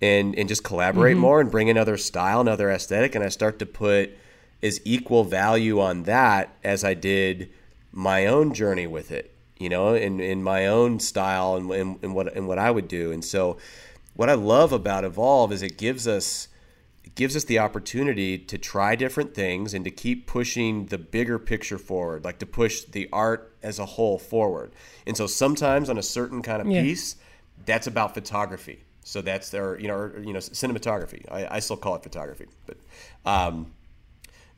[0.00, 1.22] and and just collaborate mm-hmm.
[1.22, 4.10] more and bring another style another aesthetic, and I start to put
[4.62, 7.50] as equal value on that as I did
[7.92, 12.14] my own journey with it, you know, in, in my own style and, and, and
[12.14, 13.56] what and what I would do, and so
[14.14, 16.48] what I love about Evolve is it gives us
[17.18, 21.76] gives us the opportunity to try different things and to keep pushing the bigger picture
[21.76, 24.70] forward, like to push the art as a whole forward.
[25.04, 26.80] And so sometimes on a certain kind of yeah.
[26.80, 27.16] piece,
[27.66, 28.84] that's about photography.
[29.02, 31.24] So that's their, you know, or, you know, cinematography.
[31.28, 32.76] I, I, still call it photography, but
[33.26, 33.72] um,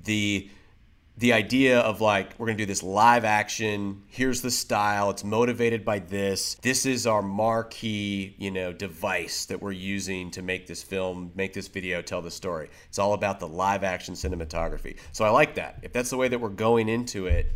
[0.05, 0.51] the
[1.21, 4.03] the idea of like we're going to do this live action.
[4.09, 5.11] Here's the style.
[5.11, 6.55] It's motivated by this.
[6.63, 11.53] This is our marquee you know device that we're using to make this film make
[11.53, 12.71] this video tell the story.
[12.89, 14.99] It's all about the live action cinematography.
[15.13, 15.79] So i like that.
[15.83, 17.53] If that's the way that we're going into it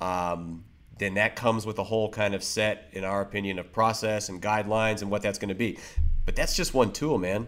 [0.00, 0.64] um,
[0.98, 4.40] then that comes with a whole kind of set in our opinion of process and
[4.40, 5.78] guidelines and what that's going to be.
[6.26, 7.46] But that's just one tool man.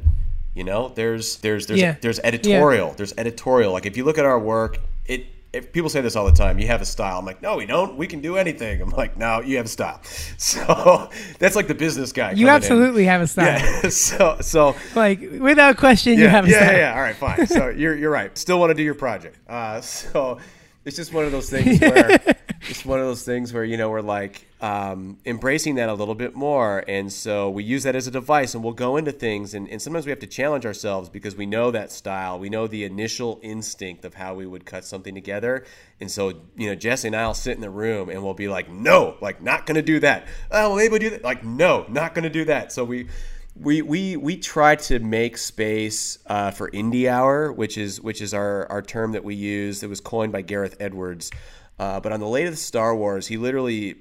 [0.54, 1.96] You know there's there's there's yeah.
[2.00, 2.88] there's editorial.
[2.88, 2.94] Yeah.
[2.94, 3.72] there's editorial.
[3.72, 6.58] Like if you look at our work it if people say this all the time,
[6.58, 7.18] you have a style.
[7.18, 7.96] I'm like, no, we don't.
[7.96, 8.80] We can do anything.
[8.80, 10.00] I'm like, no, you have a style.
[10.38, 12.32] So that's like the business guy.
[12.32, 13.08] You absolutely in.
[13.08, 13.46] have a style.
[13.46, 13.88] Yeah.
[13.88, 16.72] so, so like without question, yeah, you have a yeah, style.
[16.72, 16.94] Yeah, yeah.
[16.94, 17.46] All right, fine.
[17.46, 18.36] So you're you're right.
[18.36, 19.38] Still want to do your project.
[19.48, 20.38] Uh, so
[20.84, 22.18] it's just one of those things where
[22.68, 26.14] it's one of those things where you know we're like um, embracing that a little
[26.14, 26.84] bit more.
[26.86, 29.80] And so we use that as a device and we'll go into things and, and
[29.80, 32.38] sometimes we have to challenge ourselves because we know that style.
[32.38, 35.64] We know the initial instinct of how we would cut something together.
[36.00, 38.68] And so you know jesse and i'll sit in the room and we'll be like
[38.68, 40.26] no like not gonna do that.
[40.50, 41.24] Oh well, maybe we'll do that.
[41.24, 42.72] Like no not gonna do that.
[42.72, 43.08] So we
[43.54, 48.32] we we we try to make space uh, for indie hour, which is which is
[48.32, 49.82] our our term that we use.
[49.82, 51.30] It was coined by Gareth Edwards.
[51.78, 53.96] Uh, but on the latest Star Wars, he literally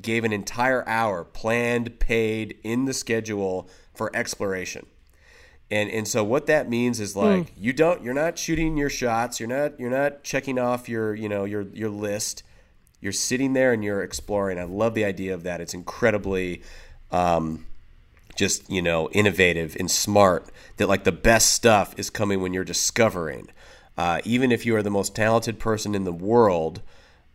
[0.00, 4.86] gave an entire hour planned, paid in the schedule for exploration.
[5.70, 7.50] And and so what that means is like mm.
[7.56, 11.28] you don't you're not shooting your shots, you're not you're not checking off your, you
[11.28, 12.42] know, your your list.
[13.00, 14.58] You're sitting there and you're exploring.
[14.58, 15.60] I love the idea of that.
[15.60, 16.62] It's incredibly
[17.12, 17.66] um,
[18.38, 22.64] just you know innovative and smart that like the best stuff is coming when you're
[22.64, 23.48] discovering.
[23.98, 26.80] Uh, even if you are the most talented person in the world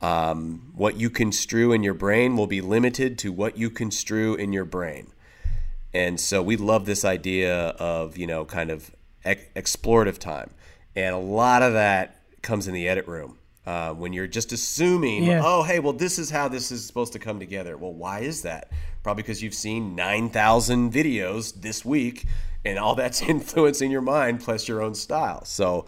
[0.03, 4.51] um, what you construe in your brain will be limited to what you construe in
[4.51, 5.07] your brain.
[5.93, 8.91] And so we love this idea of you know kind of
[9.23, 10.51] ex- explorative time.
[10.95, 15.23] And a lot of that comes in the edit room uh, when you're just assuming,
[15.23, 15.41] yeah.
[15.43, 17.77] oh, hey, well, this is how this is supposed to come together.
[17.77, 18.71] Well, why is that?
[19.03, 22.25] Probably because you've seen 9,000 videos this week,
[22.65, 25.45] and all that's influencing your mind plus your own style.
[25.45, 25.85] So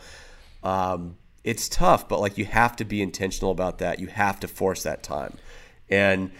[0.63, 3.99] um, it's tough, but like you have to be intentional about that.
[3.99, 5.37] You have to force that time.
[5.89, 6.31] And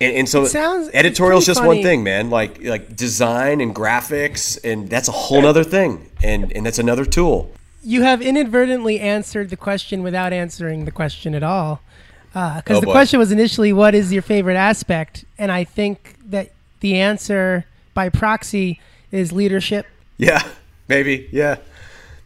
[0.00, 1.68] and, and so sounds, editorial is just funny.
[1.68, 2.30] one thing, man.
[2.30, 7.04] Like like design and graphics, and that's a whole other thing, and and that's another
[7.04, 7.52] tool
[7.88, 11.80] you have inadvertently answered the question without answering the question at all.
[12.28, 12.92] Because uh, oh, the boy.
[12.92, 15.24] question was initially, what is your favorite aspect?
[15.38, 17.64] And I think that the answer
[17.94, 18.78] by proxy
[19.10, 19.86] is leadership.
[20.18, 20.46] Yeah,
[20.88, 21.30] maybe.
[21.32, 21.56] Yeah.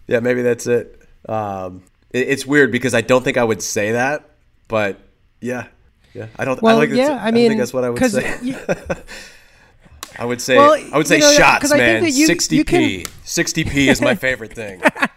[0.09, 1.01] Yeah, maybe that's it.
[1.29, 4.29] Um, it it's weird because I don't think I would say that,
[4.67, 4.99] but
[5.41, 5.67] yeah.
[6.13, 6.61] Yeah, I don't.
[6.61, 8.37] Well, I like yeah, I mean, I think that's what I would say.
[8.43, 8.57] You,
[10.19, 10.57] I would say.
[10.57, 12.11] Well, I would say you know, shots, man.
[12.11, 13.07] Sixty p.
[13.25, 14.83] Sixty p is my favorite thing.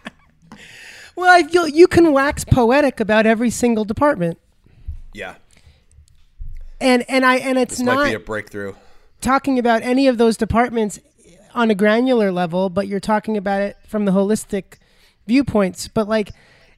[1.16, 4.38] Well, I feel you can wax poetic about every single department.
[5.14, 5.36] Yeah.
[6.78, 8.74] And and I and it's this not might be a breakthrough.
[9.22, 11.00] Talking about any of those departments
[11.54, 14.76] on a granular level, but you're talking about it from the holistic
[15.26, 15.88] viewpoints.
[15.88, 16.32] But like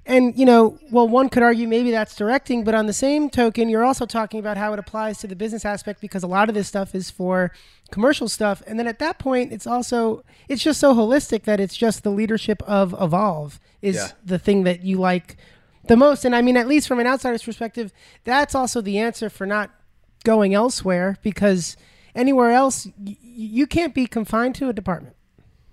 [0.09, 3.69] and you know, well, one could argue maybe that's directing, but on the same token,
[3.69, 6.55] you're also talking about how it applies to the business aspect because a lot of
[6.55, 7.53] this stuff is for
[7.91, 8.63] commercial stuff.
[8.67, 12.11] And then at that point, it's also it's just so holistic that it's just the
[12.11, 14.09] leadership of Evolve is yeah.
[14.25, 15.37] the thing that you like
[15.87, 16.25] the most.
[16.25, 17.93] And I mean, at least from an outsider's perspective,
[18.25, 19.71] that's also the answer for not
[20.25, 21.77] going elsewhere because
[22.15, 25.17] anywhere else, y- you can't be confined to a department.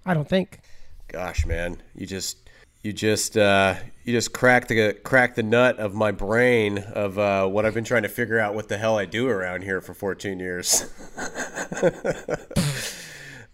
[0.05, 0.59] I don't think.
[1.07, 2.44] Gosh, man, you just
[2.85, 7.47] you just uh, you just cracked the cracked the nut of my brain of uh,
[7.47, 9.95] what I've been trying to figure out what the hell I do around here for
[9.95, 10.83] 14 years.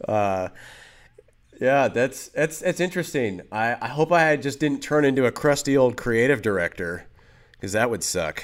[0.06, 0.50] uh,
[1.62, 3.44] yeah, that's that's that's interesting.
[3.54, 7.08] I, I hope I just didn't turn into a crusty old creative director
[7.54, 8.44] because that would suck.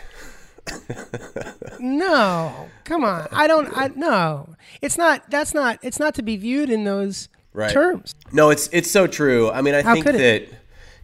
[1.80, 3.28] no, come on.
[3.34, 3.78] I don't.
[3.78, 4.56] I no.
[4.82, 5.30] It's not.
[5.30, 5.80] That's not.
[5.82, 7.72] It's not to be viewed in those right.
[7.72, 8.16] terms.
[8.32, 9.52] No, it's it's so true.
[9.52, 10.16] I mean, I How think that.
[10.16, 10.54] It?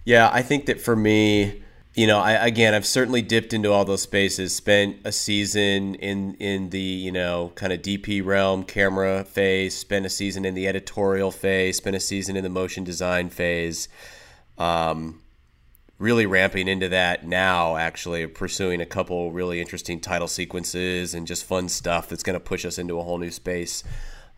[0.05, 1.63] Yeah, I think that for me,
[1.95, 4.55] you know, I again, I've certainly dipped into all those spaces.
[4.55, 9.77] Spent a season in in the you know kind of DP realm, camera phase.
[9.77, 11.77] Spent a season in the editorial phase.
[11.77, 13.87] Spent a season in the motion design phase.
[14.57, 15.21] Um,
[15.99, 17.77] really ramping into that now.
[17.77, 22.39] Actually, pursuing a couple really interesting title sequences and just fun stuff that's going to
[22.39, 23.83] push us into a whole new space.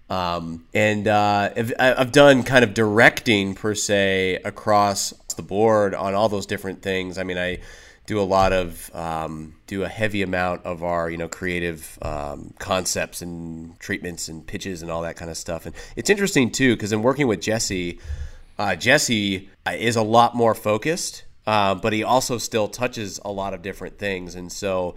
[0.09, 6.13] Um, and uh, I've, I've done kind of directing per se across the board on
[6.13, 7.17] all those different things.
[7.17, 7.59] I mean, I
[8.05, 12.53] do a lot of um, do a heavy amount of our you know creative um,
[12.59, 15.65] concepts and treatments and pitches and all that kind of stuff.
[15.65, 17.99] And it's interesting too because in working with Jesse,
[18.59, 23.31] uh, Jesse uh, is a lot more focused, uh, but he also still touches a
[23.31, 24.35] lot of different things.
[24.35, 24.95] And so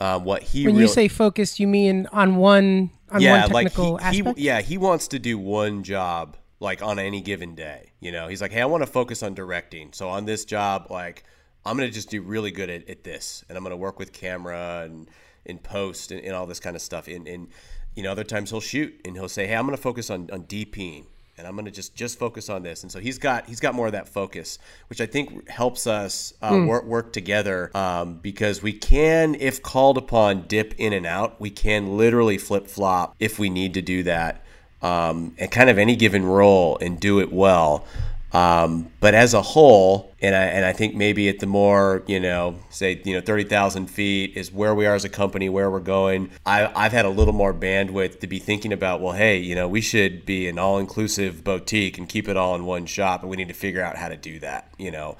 [0.00, 3.92] uh, what he when you say focused, you mean on one on yeah, one technical
[3.94, 4.38] like he, aspect?
[4.38, 7.92] He, yeah, he wants to do one job like on any given day.
[8.00, 9.92] You know, he's like, hey, I want to focus on directing.
[9.92, 11.24] So on this job, like
[11.64, 14.82] I'm gonna just do really good at, at this, and I'm gonna work with camera
[14.84, 15.08] and
[15.44, 17.06] in post and, and, all this kind of stuff.
[17.06, 17.48] And, and
[17.94, 20.44] you know, other times he'll shoot and he'll say, hey, I'm gonna focus on on
[20.44, 21.06] DPing
[21.38, 22.82] and I'm going to just just focus on this.
[22.82, 26.32] And so he's got he's got more of that focus, which I think helps us
[26.42, 26.68] uh, mm.
[26.68, 31.40] work work together um, because we can, if called upon, dip in and out.
[31.40, 34.44] We can literally flip flop if we need to do that,
[34.82, 37.86] um, and kind of any given role and do it well.
[38.32, 42.20] Um, but as a whole, and I, and I think maybe at the more, you
[42.20, 45.80] know, say, you know, 30,000 feet is where we are as a company, where we're
[45.80, 46.30] going.
[46.44, 49.68] I, I've had a little more bandwidth to be thinking about, well, hey, you know,
[49.68, 53.22] we should be an all inclusive boutique and keep it all in one shop.
[53.22, 55.16] And we need to figure out how to do that, you know.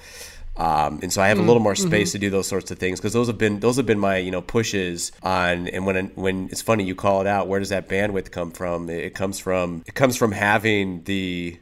[0.56, 1.86] Um, and so I have a little more mm-hmm.
[1.86, 2.12] space mm-hmm.
[2.14, 4.30] to do those sorts of things because those have been those have been my you
[4.30, 5.68] know pushes on.
[5.68, 8.88] And when when it's funny you call it out, where does that bandwidth come from?
[8.88, 11.58] It comes from it comes from having the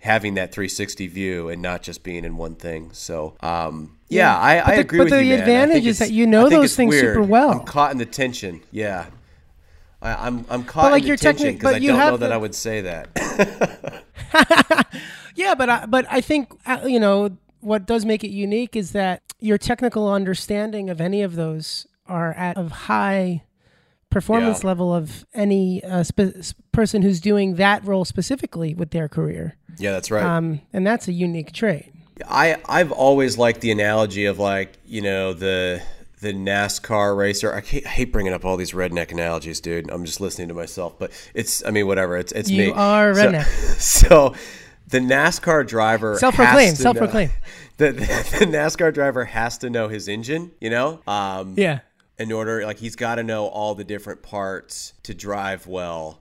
[0.00, 2.90] having that 360 view and not just being in one thing.
[2.92, 5.10] So, um, yeah, I, I the, agree with you.
[5.10, 7.14] But the advantage is that you know those things weird.
[7.14, 7.50] super well.
[7.50, 8.62] I'm caught in the tension.
[8.72, 9.06] Yeah.
[10.02, 12.16] I, am I'm, I'm caught like in the tension because I don't know the...
[12.18, 14.04] that I would say that.
[15.34, 18.92] yeah, but I, but I think uh, you know what does make it unique is
[18.92, 23.42] that your technical understanding of any of those are at of high
[24.10, 24.68] performance yeah.
[24.68, 29.56] level of any uh, spe- person who's doing that role specifically with their career.
[29.78, 30.24] Yeah, that's right.
[30.24, 31.92] Um, and that's a unique trait.
[32.28, 35.82] I I've always liked the analogy of like you know the
[36.20, 37.54] the NASCAR racer.
[37.54, 39.90] I, hate, I hate bringing up all these redneck analogies, dude.
[39.90, 42.16] I'm just listening to myself, but it's I mean whatever.
[42.16, 42.72] It's it's you me.
[42.72, 43.46] are redneck.
[43.80, 44.34] So, so
[44.90, 47.32] the NASCAR driver self-proclaimed, self-proclaimed.
[47.76, 51.00] The, the, the NASCAR driver has to know his engine, you know.
[51.06, 51.80] Um, yeah
[52.18, 56.20] in order like he's got to know all the different parts to drive well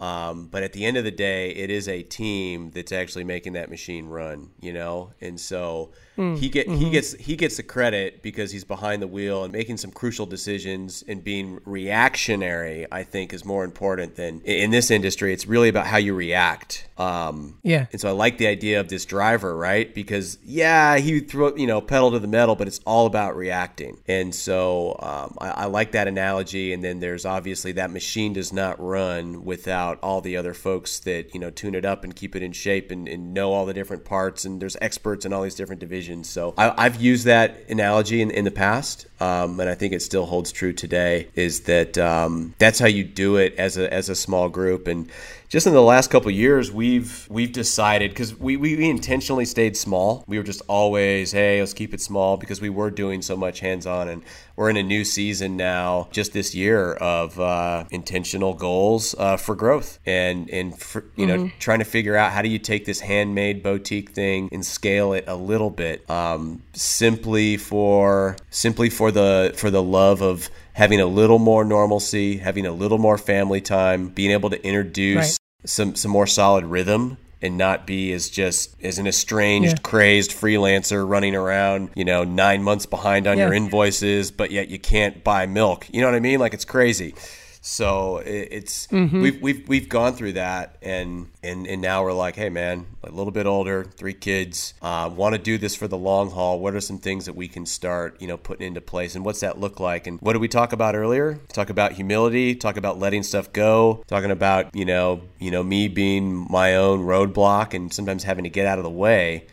[0.00, 3.52] um, but at the end of the day, it is a team that's actually making
[3.52, 5.12] that machine run, you know.
[5.20, 6.76] And so mm, he get mm-hmm.
[6.76, 10.26] he gets he gets the credit because he's behind the wheel and making some crucial
[10.26, 12.86] decisions and being reactionary.
[12.92, 15.32] I think is more important than in this industry.
[15.32, 16.88] It's really about how you react.
[16.98, 17.86] Um, yeah.
[17.92, 19.92] And so I like the idea of this driver, right?
[19.94, 23.98] Because yeah, he threw you know pedal to the metal, but it's all about reacting.
[24.06, 26.72] And so um, I, I like that analogy.
[26.72, 31.32] And then there's obviously that machine does not run without all the other folks that
[31.32, 33.74] you know tune it up and keep it in shape and, and know all the
[33.74, 37.64] different parts and there's experts in all these different divisions so I, have used that
[37.68, 41.62] analogy in, in the past um, and I think it still holds true today is
[41.62, 45.10] that um, that's how you do it as a, as a small group and
[45.50, 50.22] just in the last couple years, we've we've decided because we, we intentionally stayed small.
[50.28, 53.58] We were just always, hey, let's keep it small because we were doing so much
[53.58, 54.22] hands on, and
[54.54, 59.56] we're in a new season now, just this year of uh, intentional goals uh, for
[59.56, 61.46] growth and and for, you mm-hmm.
[61.46, 65.12] know trying to figure out how do you take this handmade boutique thing and scale
[65.14, 71.00] it a little bit, um, simply for simply for the for the love of having
[71.00, 75.36] a little more normalcy, having a little more family time, being able to introduce right
[75.66, 79.82] some some more solid rhythm and not be as just as an estranged, Yeah.
[79.82, 83.44] crazed freelancer running around, you know, nine months behind on Yeah.
[83.46, 85.86] your invoices, but yet you can't buy milk.
[85.90, 86.38] You know what I mean?
[86.38, 87.14] Like it's crazy.
[87.62, 89.20] So it- it's Mm-hmm.
[89.22, 93.10] we've we've we've gone through that, and and and now we're like, hey man, a
[93.10, 96.58] little bit older, three kids, uh, want to do this for the long haul.
[96.58, 99.40] What are some things that we can start, you know, putting into place, and what's
[99.40, 100.06] that look like?
[100.06, 101.38] And what did we talk about earlier?
[101.52, 105.88] Talk about humility, talk about letting stuff go, talking about you know you know me
[105.88, 109.44] being my own roadblock, and sometimes having to get out of the way.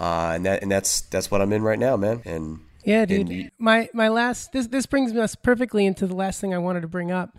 [0.00, 2.22] Uh, and that and that's that's what I'm in right now, man.
[2.24, 3.28] And Yeah, dude.
[3.28, 6.80] you- my my last this this brings us perfectly into the last thing I wanted
[6.82, 7.36] to bring up.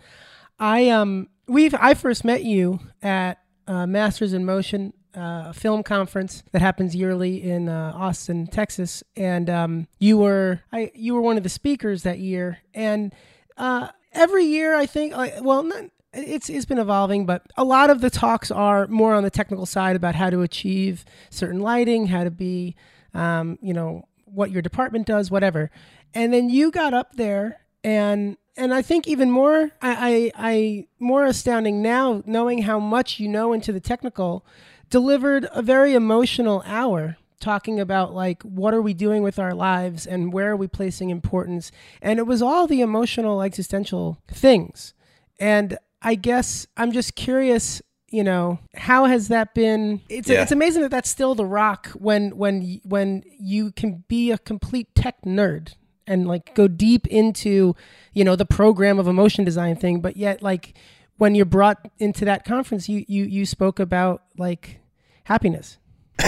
[0.58, 5.82] I um we've I first met you at uh, Masters in Motion, uh, a film
[5.82, 11.20] conference that happens yearly in uh, Austin, Texas, and um you were I you were
[11.20, 13.12] one of the speakers that year, and
[13.56, 15.84] uh, every year I think like well not.
[16.16, 19.66] It's, it's been evolving, but a lot of the talks are more on the technical
[19.66, 22.76] side about how to achieve certain lighting, how to be,
[23.14, 25.70] um, you know, what your department does, whatever.
[26.12, 30.86] And then you got up there and and I think even more I, I, I
[31.00, 34.46] more astounding now, knowing how much you know into the technical,
[34.90, 40.06] delivered a very emotional hour talking about like what are we doing with our lives
[40.06, 41.72] and where are we placing importance.
[42.00, 44.94] And it was all the emotional existential things.
[45.38, 47.82] And I guess I'm just curious
[48.14, 50.42] you know how has that been it's Yeah.
[50.42, 54.94] it's amazing that that's still the rock when when when you can be a complete
[54.94, 55.74] tech nerd
[56.06, 57.74] and like go deep into
[58.12, 60.74] you know the program of a motion design thing but yet like
[61.16, 64.78] when you're brought into that conference you you you spoke about like
[65.24, 65.78] happiness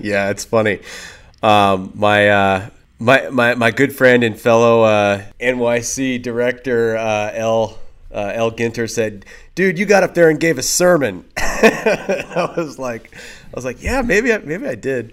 [0.00, 0.80] yeah, it's funny.
[1.42, 7.78] Um, my uh, my my my good friend and fellow uh, NYC director uh, L
[8.12, 12.78] uh, L Ginter said, "Dude, you got up there and gave a sermon." I was
[12.78, 15.12] like, I was like, yeah, maybe I, maybe I did.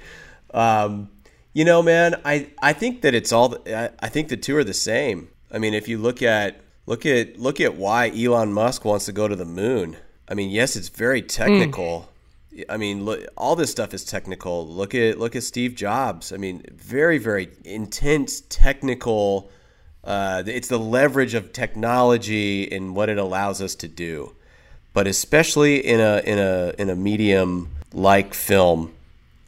[0.53, 1.09] Um,
[1.53, 3.57] you know, man, I I think that it's all.
[3.67, 5.29] I, I think the two are the same.
[5.51, 9.11] I mean, if you look at look at look at why Elon Musk wants to
[9.11, 9.97] go to the moon.
[10.27, 12.09] I mean, yes, it's very technical.
[12.69, 14.67] I mean, look, all this stuff is technical.
[14.67, 16.33] Look at look at Steve Jobs.
[16.33, 19.51] I mean, very very intense technical.
[20.07, 24.33] Uh, it's the leverage of technology and what it allows us to do,
[24.93, 28.93] but especially in a in a in a medium like film,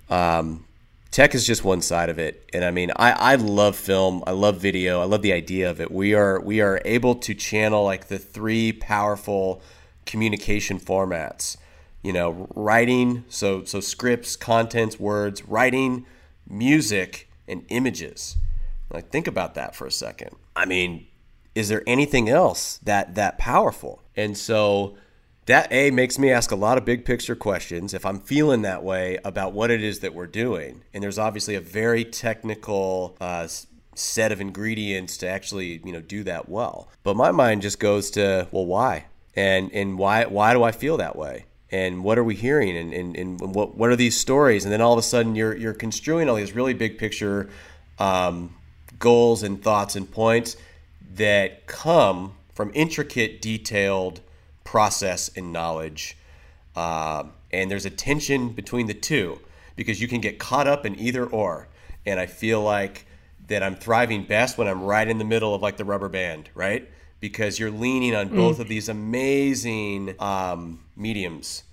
[0.10, 0.66] um,
[1.12, 2.50] tech is just one side of it.
[2.54, 4.22] And I mean, I, I love film.
[4.28, 5.00] I love video.
[5.02, 5.92] I love the idea of it.
[5.92, 9.62] We are we are able to channel like the three powerful
[10.06, 11.56] communication formats.
[12.04, 16.06] You know, writing, so so scripts, contents, words, writing,
[16.50, 18.36] music, and images.
[18.92, 20.36] Like think about that for a second.
[20.60, 21.08] I mean,
[21.56, 24.04] is there anything else that that powerful?
[24.16, 24.98] And so
[25.46, 28.84] that a makes me ask a lot of big picture questions if I'm feeling that
[28.84, 30.82] way about what it is that we're doing.
[30.94, 33.48] And there's obviously a very technical uh,
[33.96, 36.90] set of ingredients to actually you know do that well.
[37.04, 39.06] But my mind just goes to well, why?
[39.36, 41.46] And and why why do I feel that way?
[41.72, 42.76] And what are we hearing?
[42.76, 44.66] And, and, and what what are these stories?
[44.66, 47.50] And then all of a sudden you're you're construing all these really big picture
[47.98, 48.56] um,
[49.00, 50.58] goals and thoughts and points
[51.16, 54.22] that come from intricate, detailed
[54.64, 56.18] process and knowledge.
[56.76, 59.40] Um, and there's a tension between the two
[59.76, 61.68] because you can get caught up in either or.
[62.06, 63.06] And I feel like
[63.48, 66.50] that I'm thriving best when I'm right in the middle of like the rubber band,
[66.54, 66.88] right?
[67.20, 71.64] Because you're leaning on both of these amazing um, mediums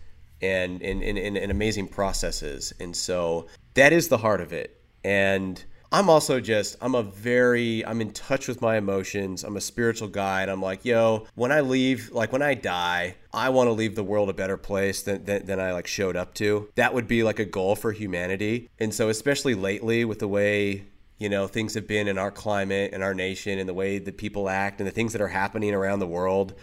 [0.40, 2.72] and, and, and, and, and amazing processes.
[2.80, 4.80] And so that is the heart of it.
[5.04, 5.62] And
[5.92, 9.44] I'm also just, I'm a very, I'm in touch with my emotions.
[9.44, 10.42] I'm a spiritual guy.
[10.42, 13.94] And I'm like, yo, when I leave, like when I die, I want to leave
[13.94, 16.68] the world a better place than, than, than I like showed up to.
[16.74, 18.68] That would be like a goal for humanity.
[18.78, 20.84] And so, especially lately with the way,
[21.18, 24.18] you know, things have been in our climate and our nation and the way that
[24.18, 26.54] people act and the things that are happening around the world.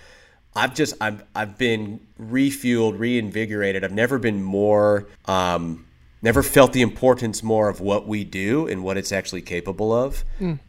[0.56, 3.84] I've just I've I've been refueled, reinvigorated.
[3.84, 5.86] I've never been more um,
[6.24, 10.24] never felt the importance more of what we do and what it's actually capable of.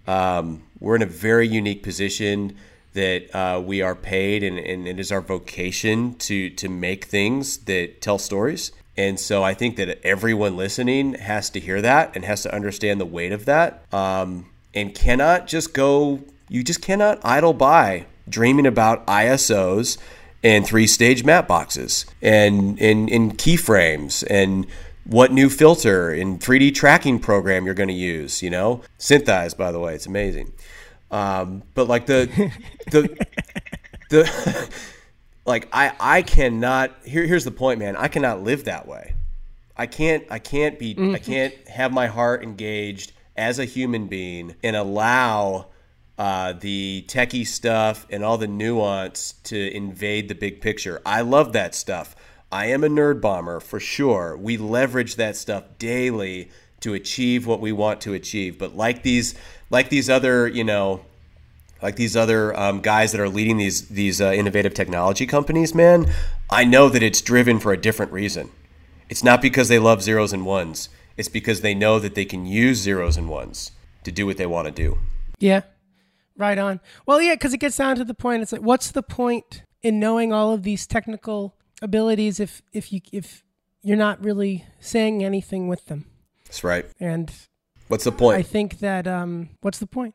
[0.06, 2.56] Um, we're in a very unique position
[2.92, 7.58] that uh, we are paid and, and it is our vocation to to make things
[7.58, 8.72] that tell stories.
[8.96, 13.00] And so I think that everyone listening has to hear that and has to understand
[13.00, 18.66] the weight of that um, and cannot just go, you just cannot idle by dreaming
[18.66, 19.98] about ISOs
[20.44, 24.66] and three stage matte boxes and, and, and keyframes and
[25.04, 28.82] what new filter and 3D tracking program you're going to use, you know?
[28.98, 30.52] SynthEyes, by the way, it's amazing.
[31.10, 32.50] Um, but like the,
[32.90, 33.26] the,
[34.10, 34.70] the,
[35.46, 37.96] like I, I cannot, here, here's the point, man.
[37.96, 39.14] I cannot live that way.
[39.76, 44.54] I can't I can't be I can't have my heart engaged as a human being
[44.62, 45.66] and allow
[46.16, 51.02] uh, the techie stuff and all the nuance to invade the big picture.
[51.04, 52.14] I love that stuff.
[52.54, 54.36] I am a nerd bomber for sure.
[54.36, 56.52] We leverage that stuff daily
[56.82, 58.60] to achieve what we want to achieve.
[58.60, 59.34] But like these,
[59.70, 61.04] like these other, you know,
[61.82, 66.06] like these other um, guys that are leading these these uh, innovative technology companies, man,
[66.48, 68.52] I know that it's driven for a different reason.
[69.08, 70.90] It's not because they love zeros and ones.
[71.16, 73.72] It's because they know that they can use zeros and ones
[74.04, 75.00] to do what they want to do.
[75.40, 75.62] Yeah.
[76.36, 76.78] Right on.
[77.04, 78.42] Well, yeah, because it gets down to the point.
[78.44, 83.00] It's like, what's the point in knowing all of these technical abilities if if you
[83.12, 83.44] if
[83.82, 86.06] you're not really saying anything with them?
[86.46, 86.86] That's right.
[86.98, 87.30] And
[87.88, 88.38] What's the point?
[88.38, 90.14] I think that um, what's the point?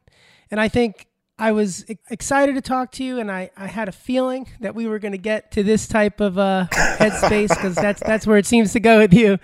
[0.50, 1.08] And I think
[1.38, 4.88] I was excited to talk to you, and I, I had a feeling that we
[4.88, 8.46] were going to get to this type of uh, headspace because that's that's where it
[8.46, 9.38] seems to go with you.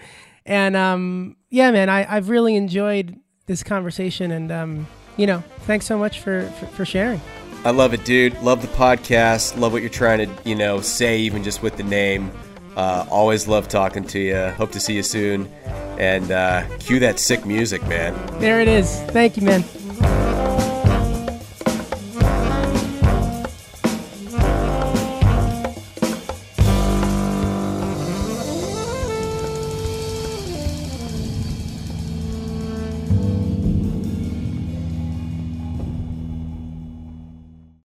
[0.45, 5.85] And um, yeah, man, I, I've really enjoyed this conversation, and um, you know, thanks
[5.85, 7.21] so much for, for, for sharing.
[7.65, 8.39] I love it, dude.
[8.43, 9.57] Love the podcast.
[9.57, 12.31] Love what you're trying to, you know, say even just with the name.
[12.77, 14.49] Uh, always love talking to you.
[14.51, 15.51] Hope to see you soon.
[15.97, 18.13] And uh, cue that sick music, man.
[18.39, 18.99] There it is.
[19.05, 19.63] Thank you, man.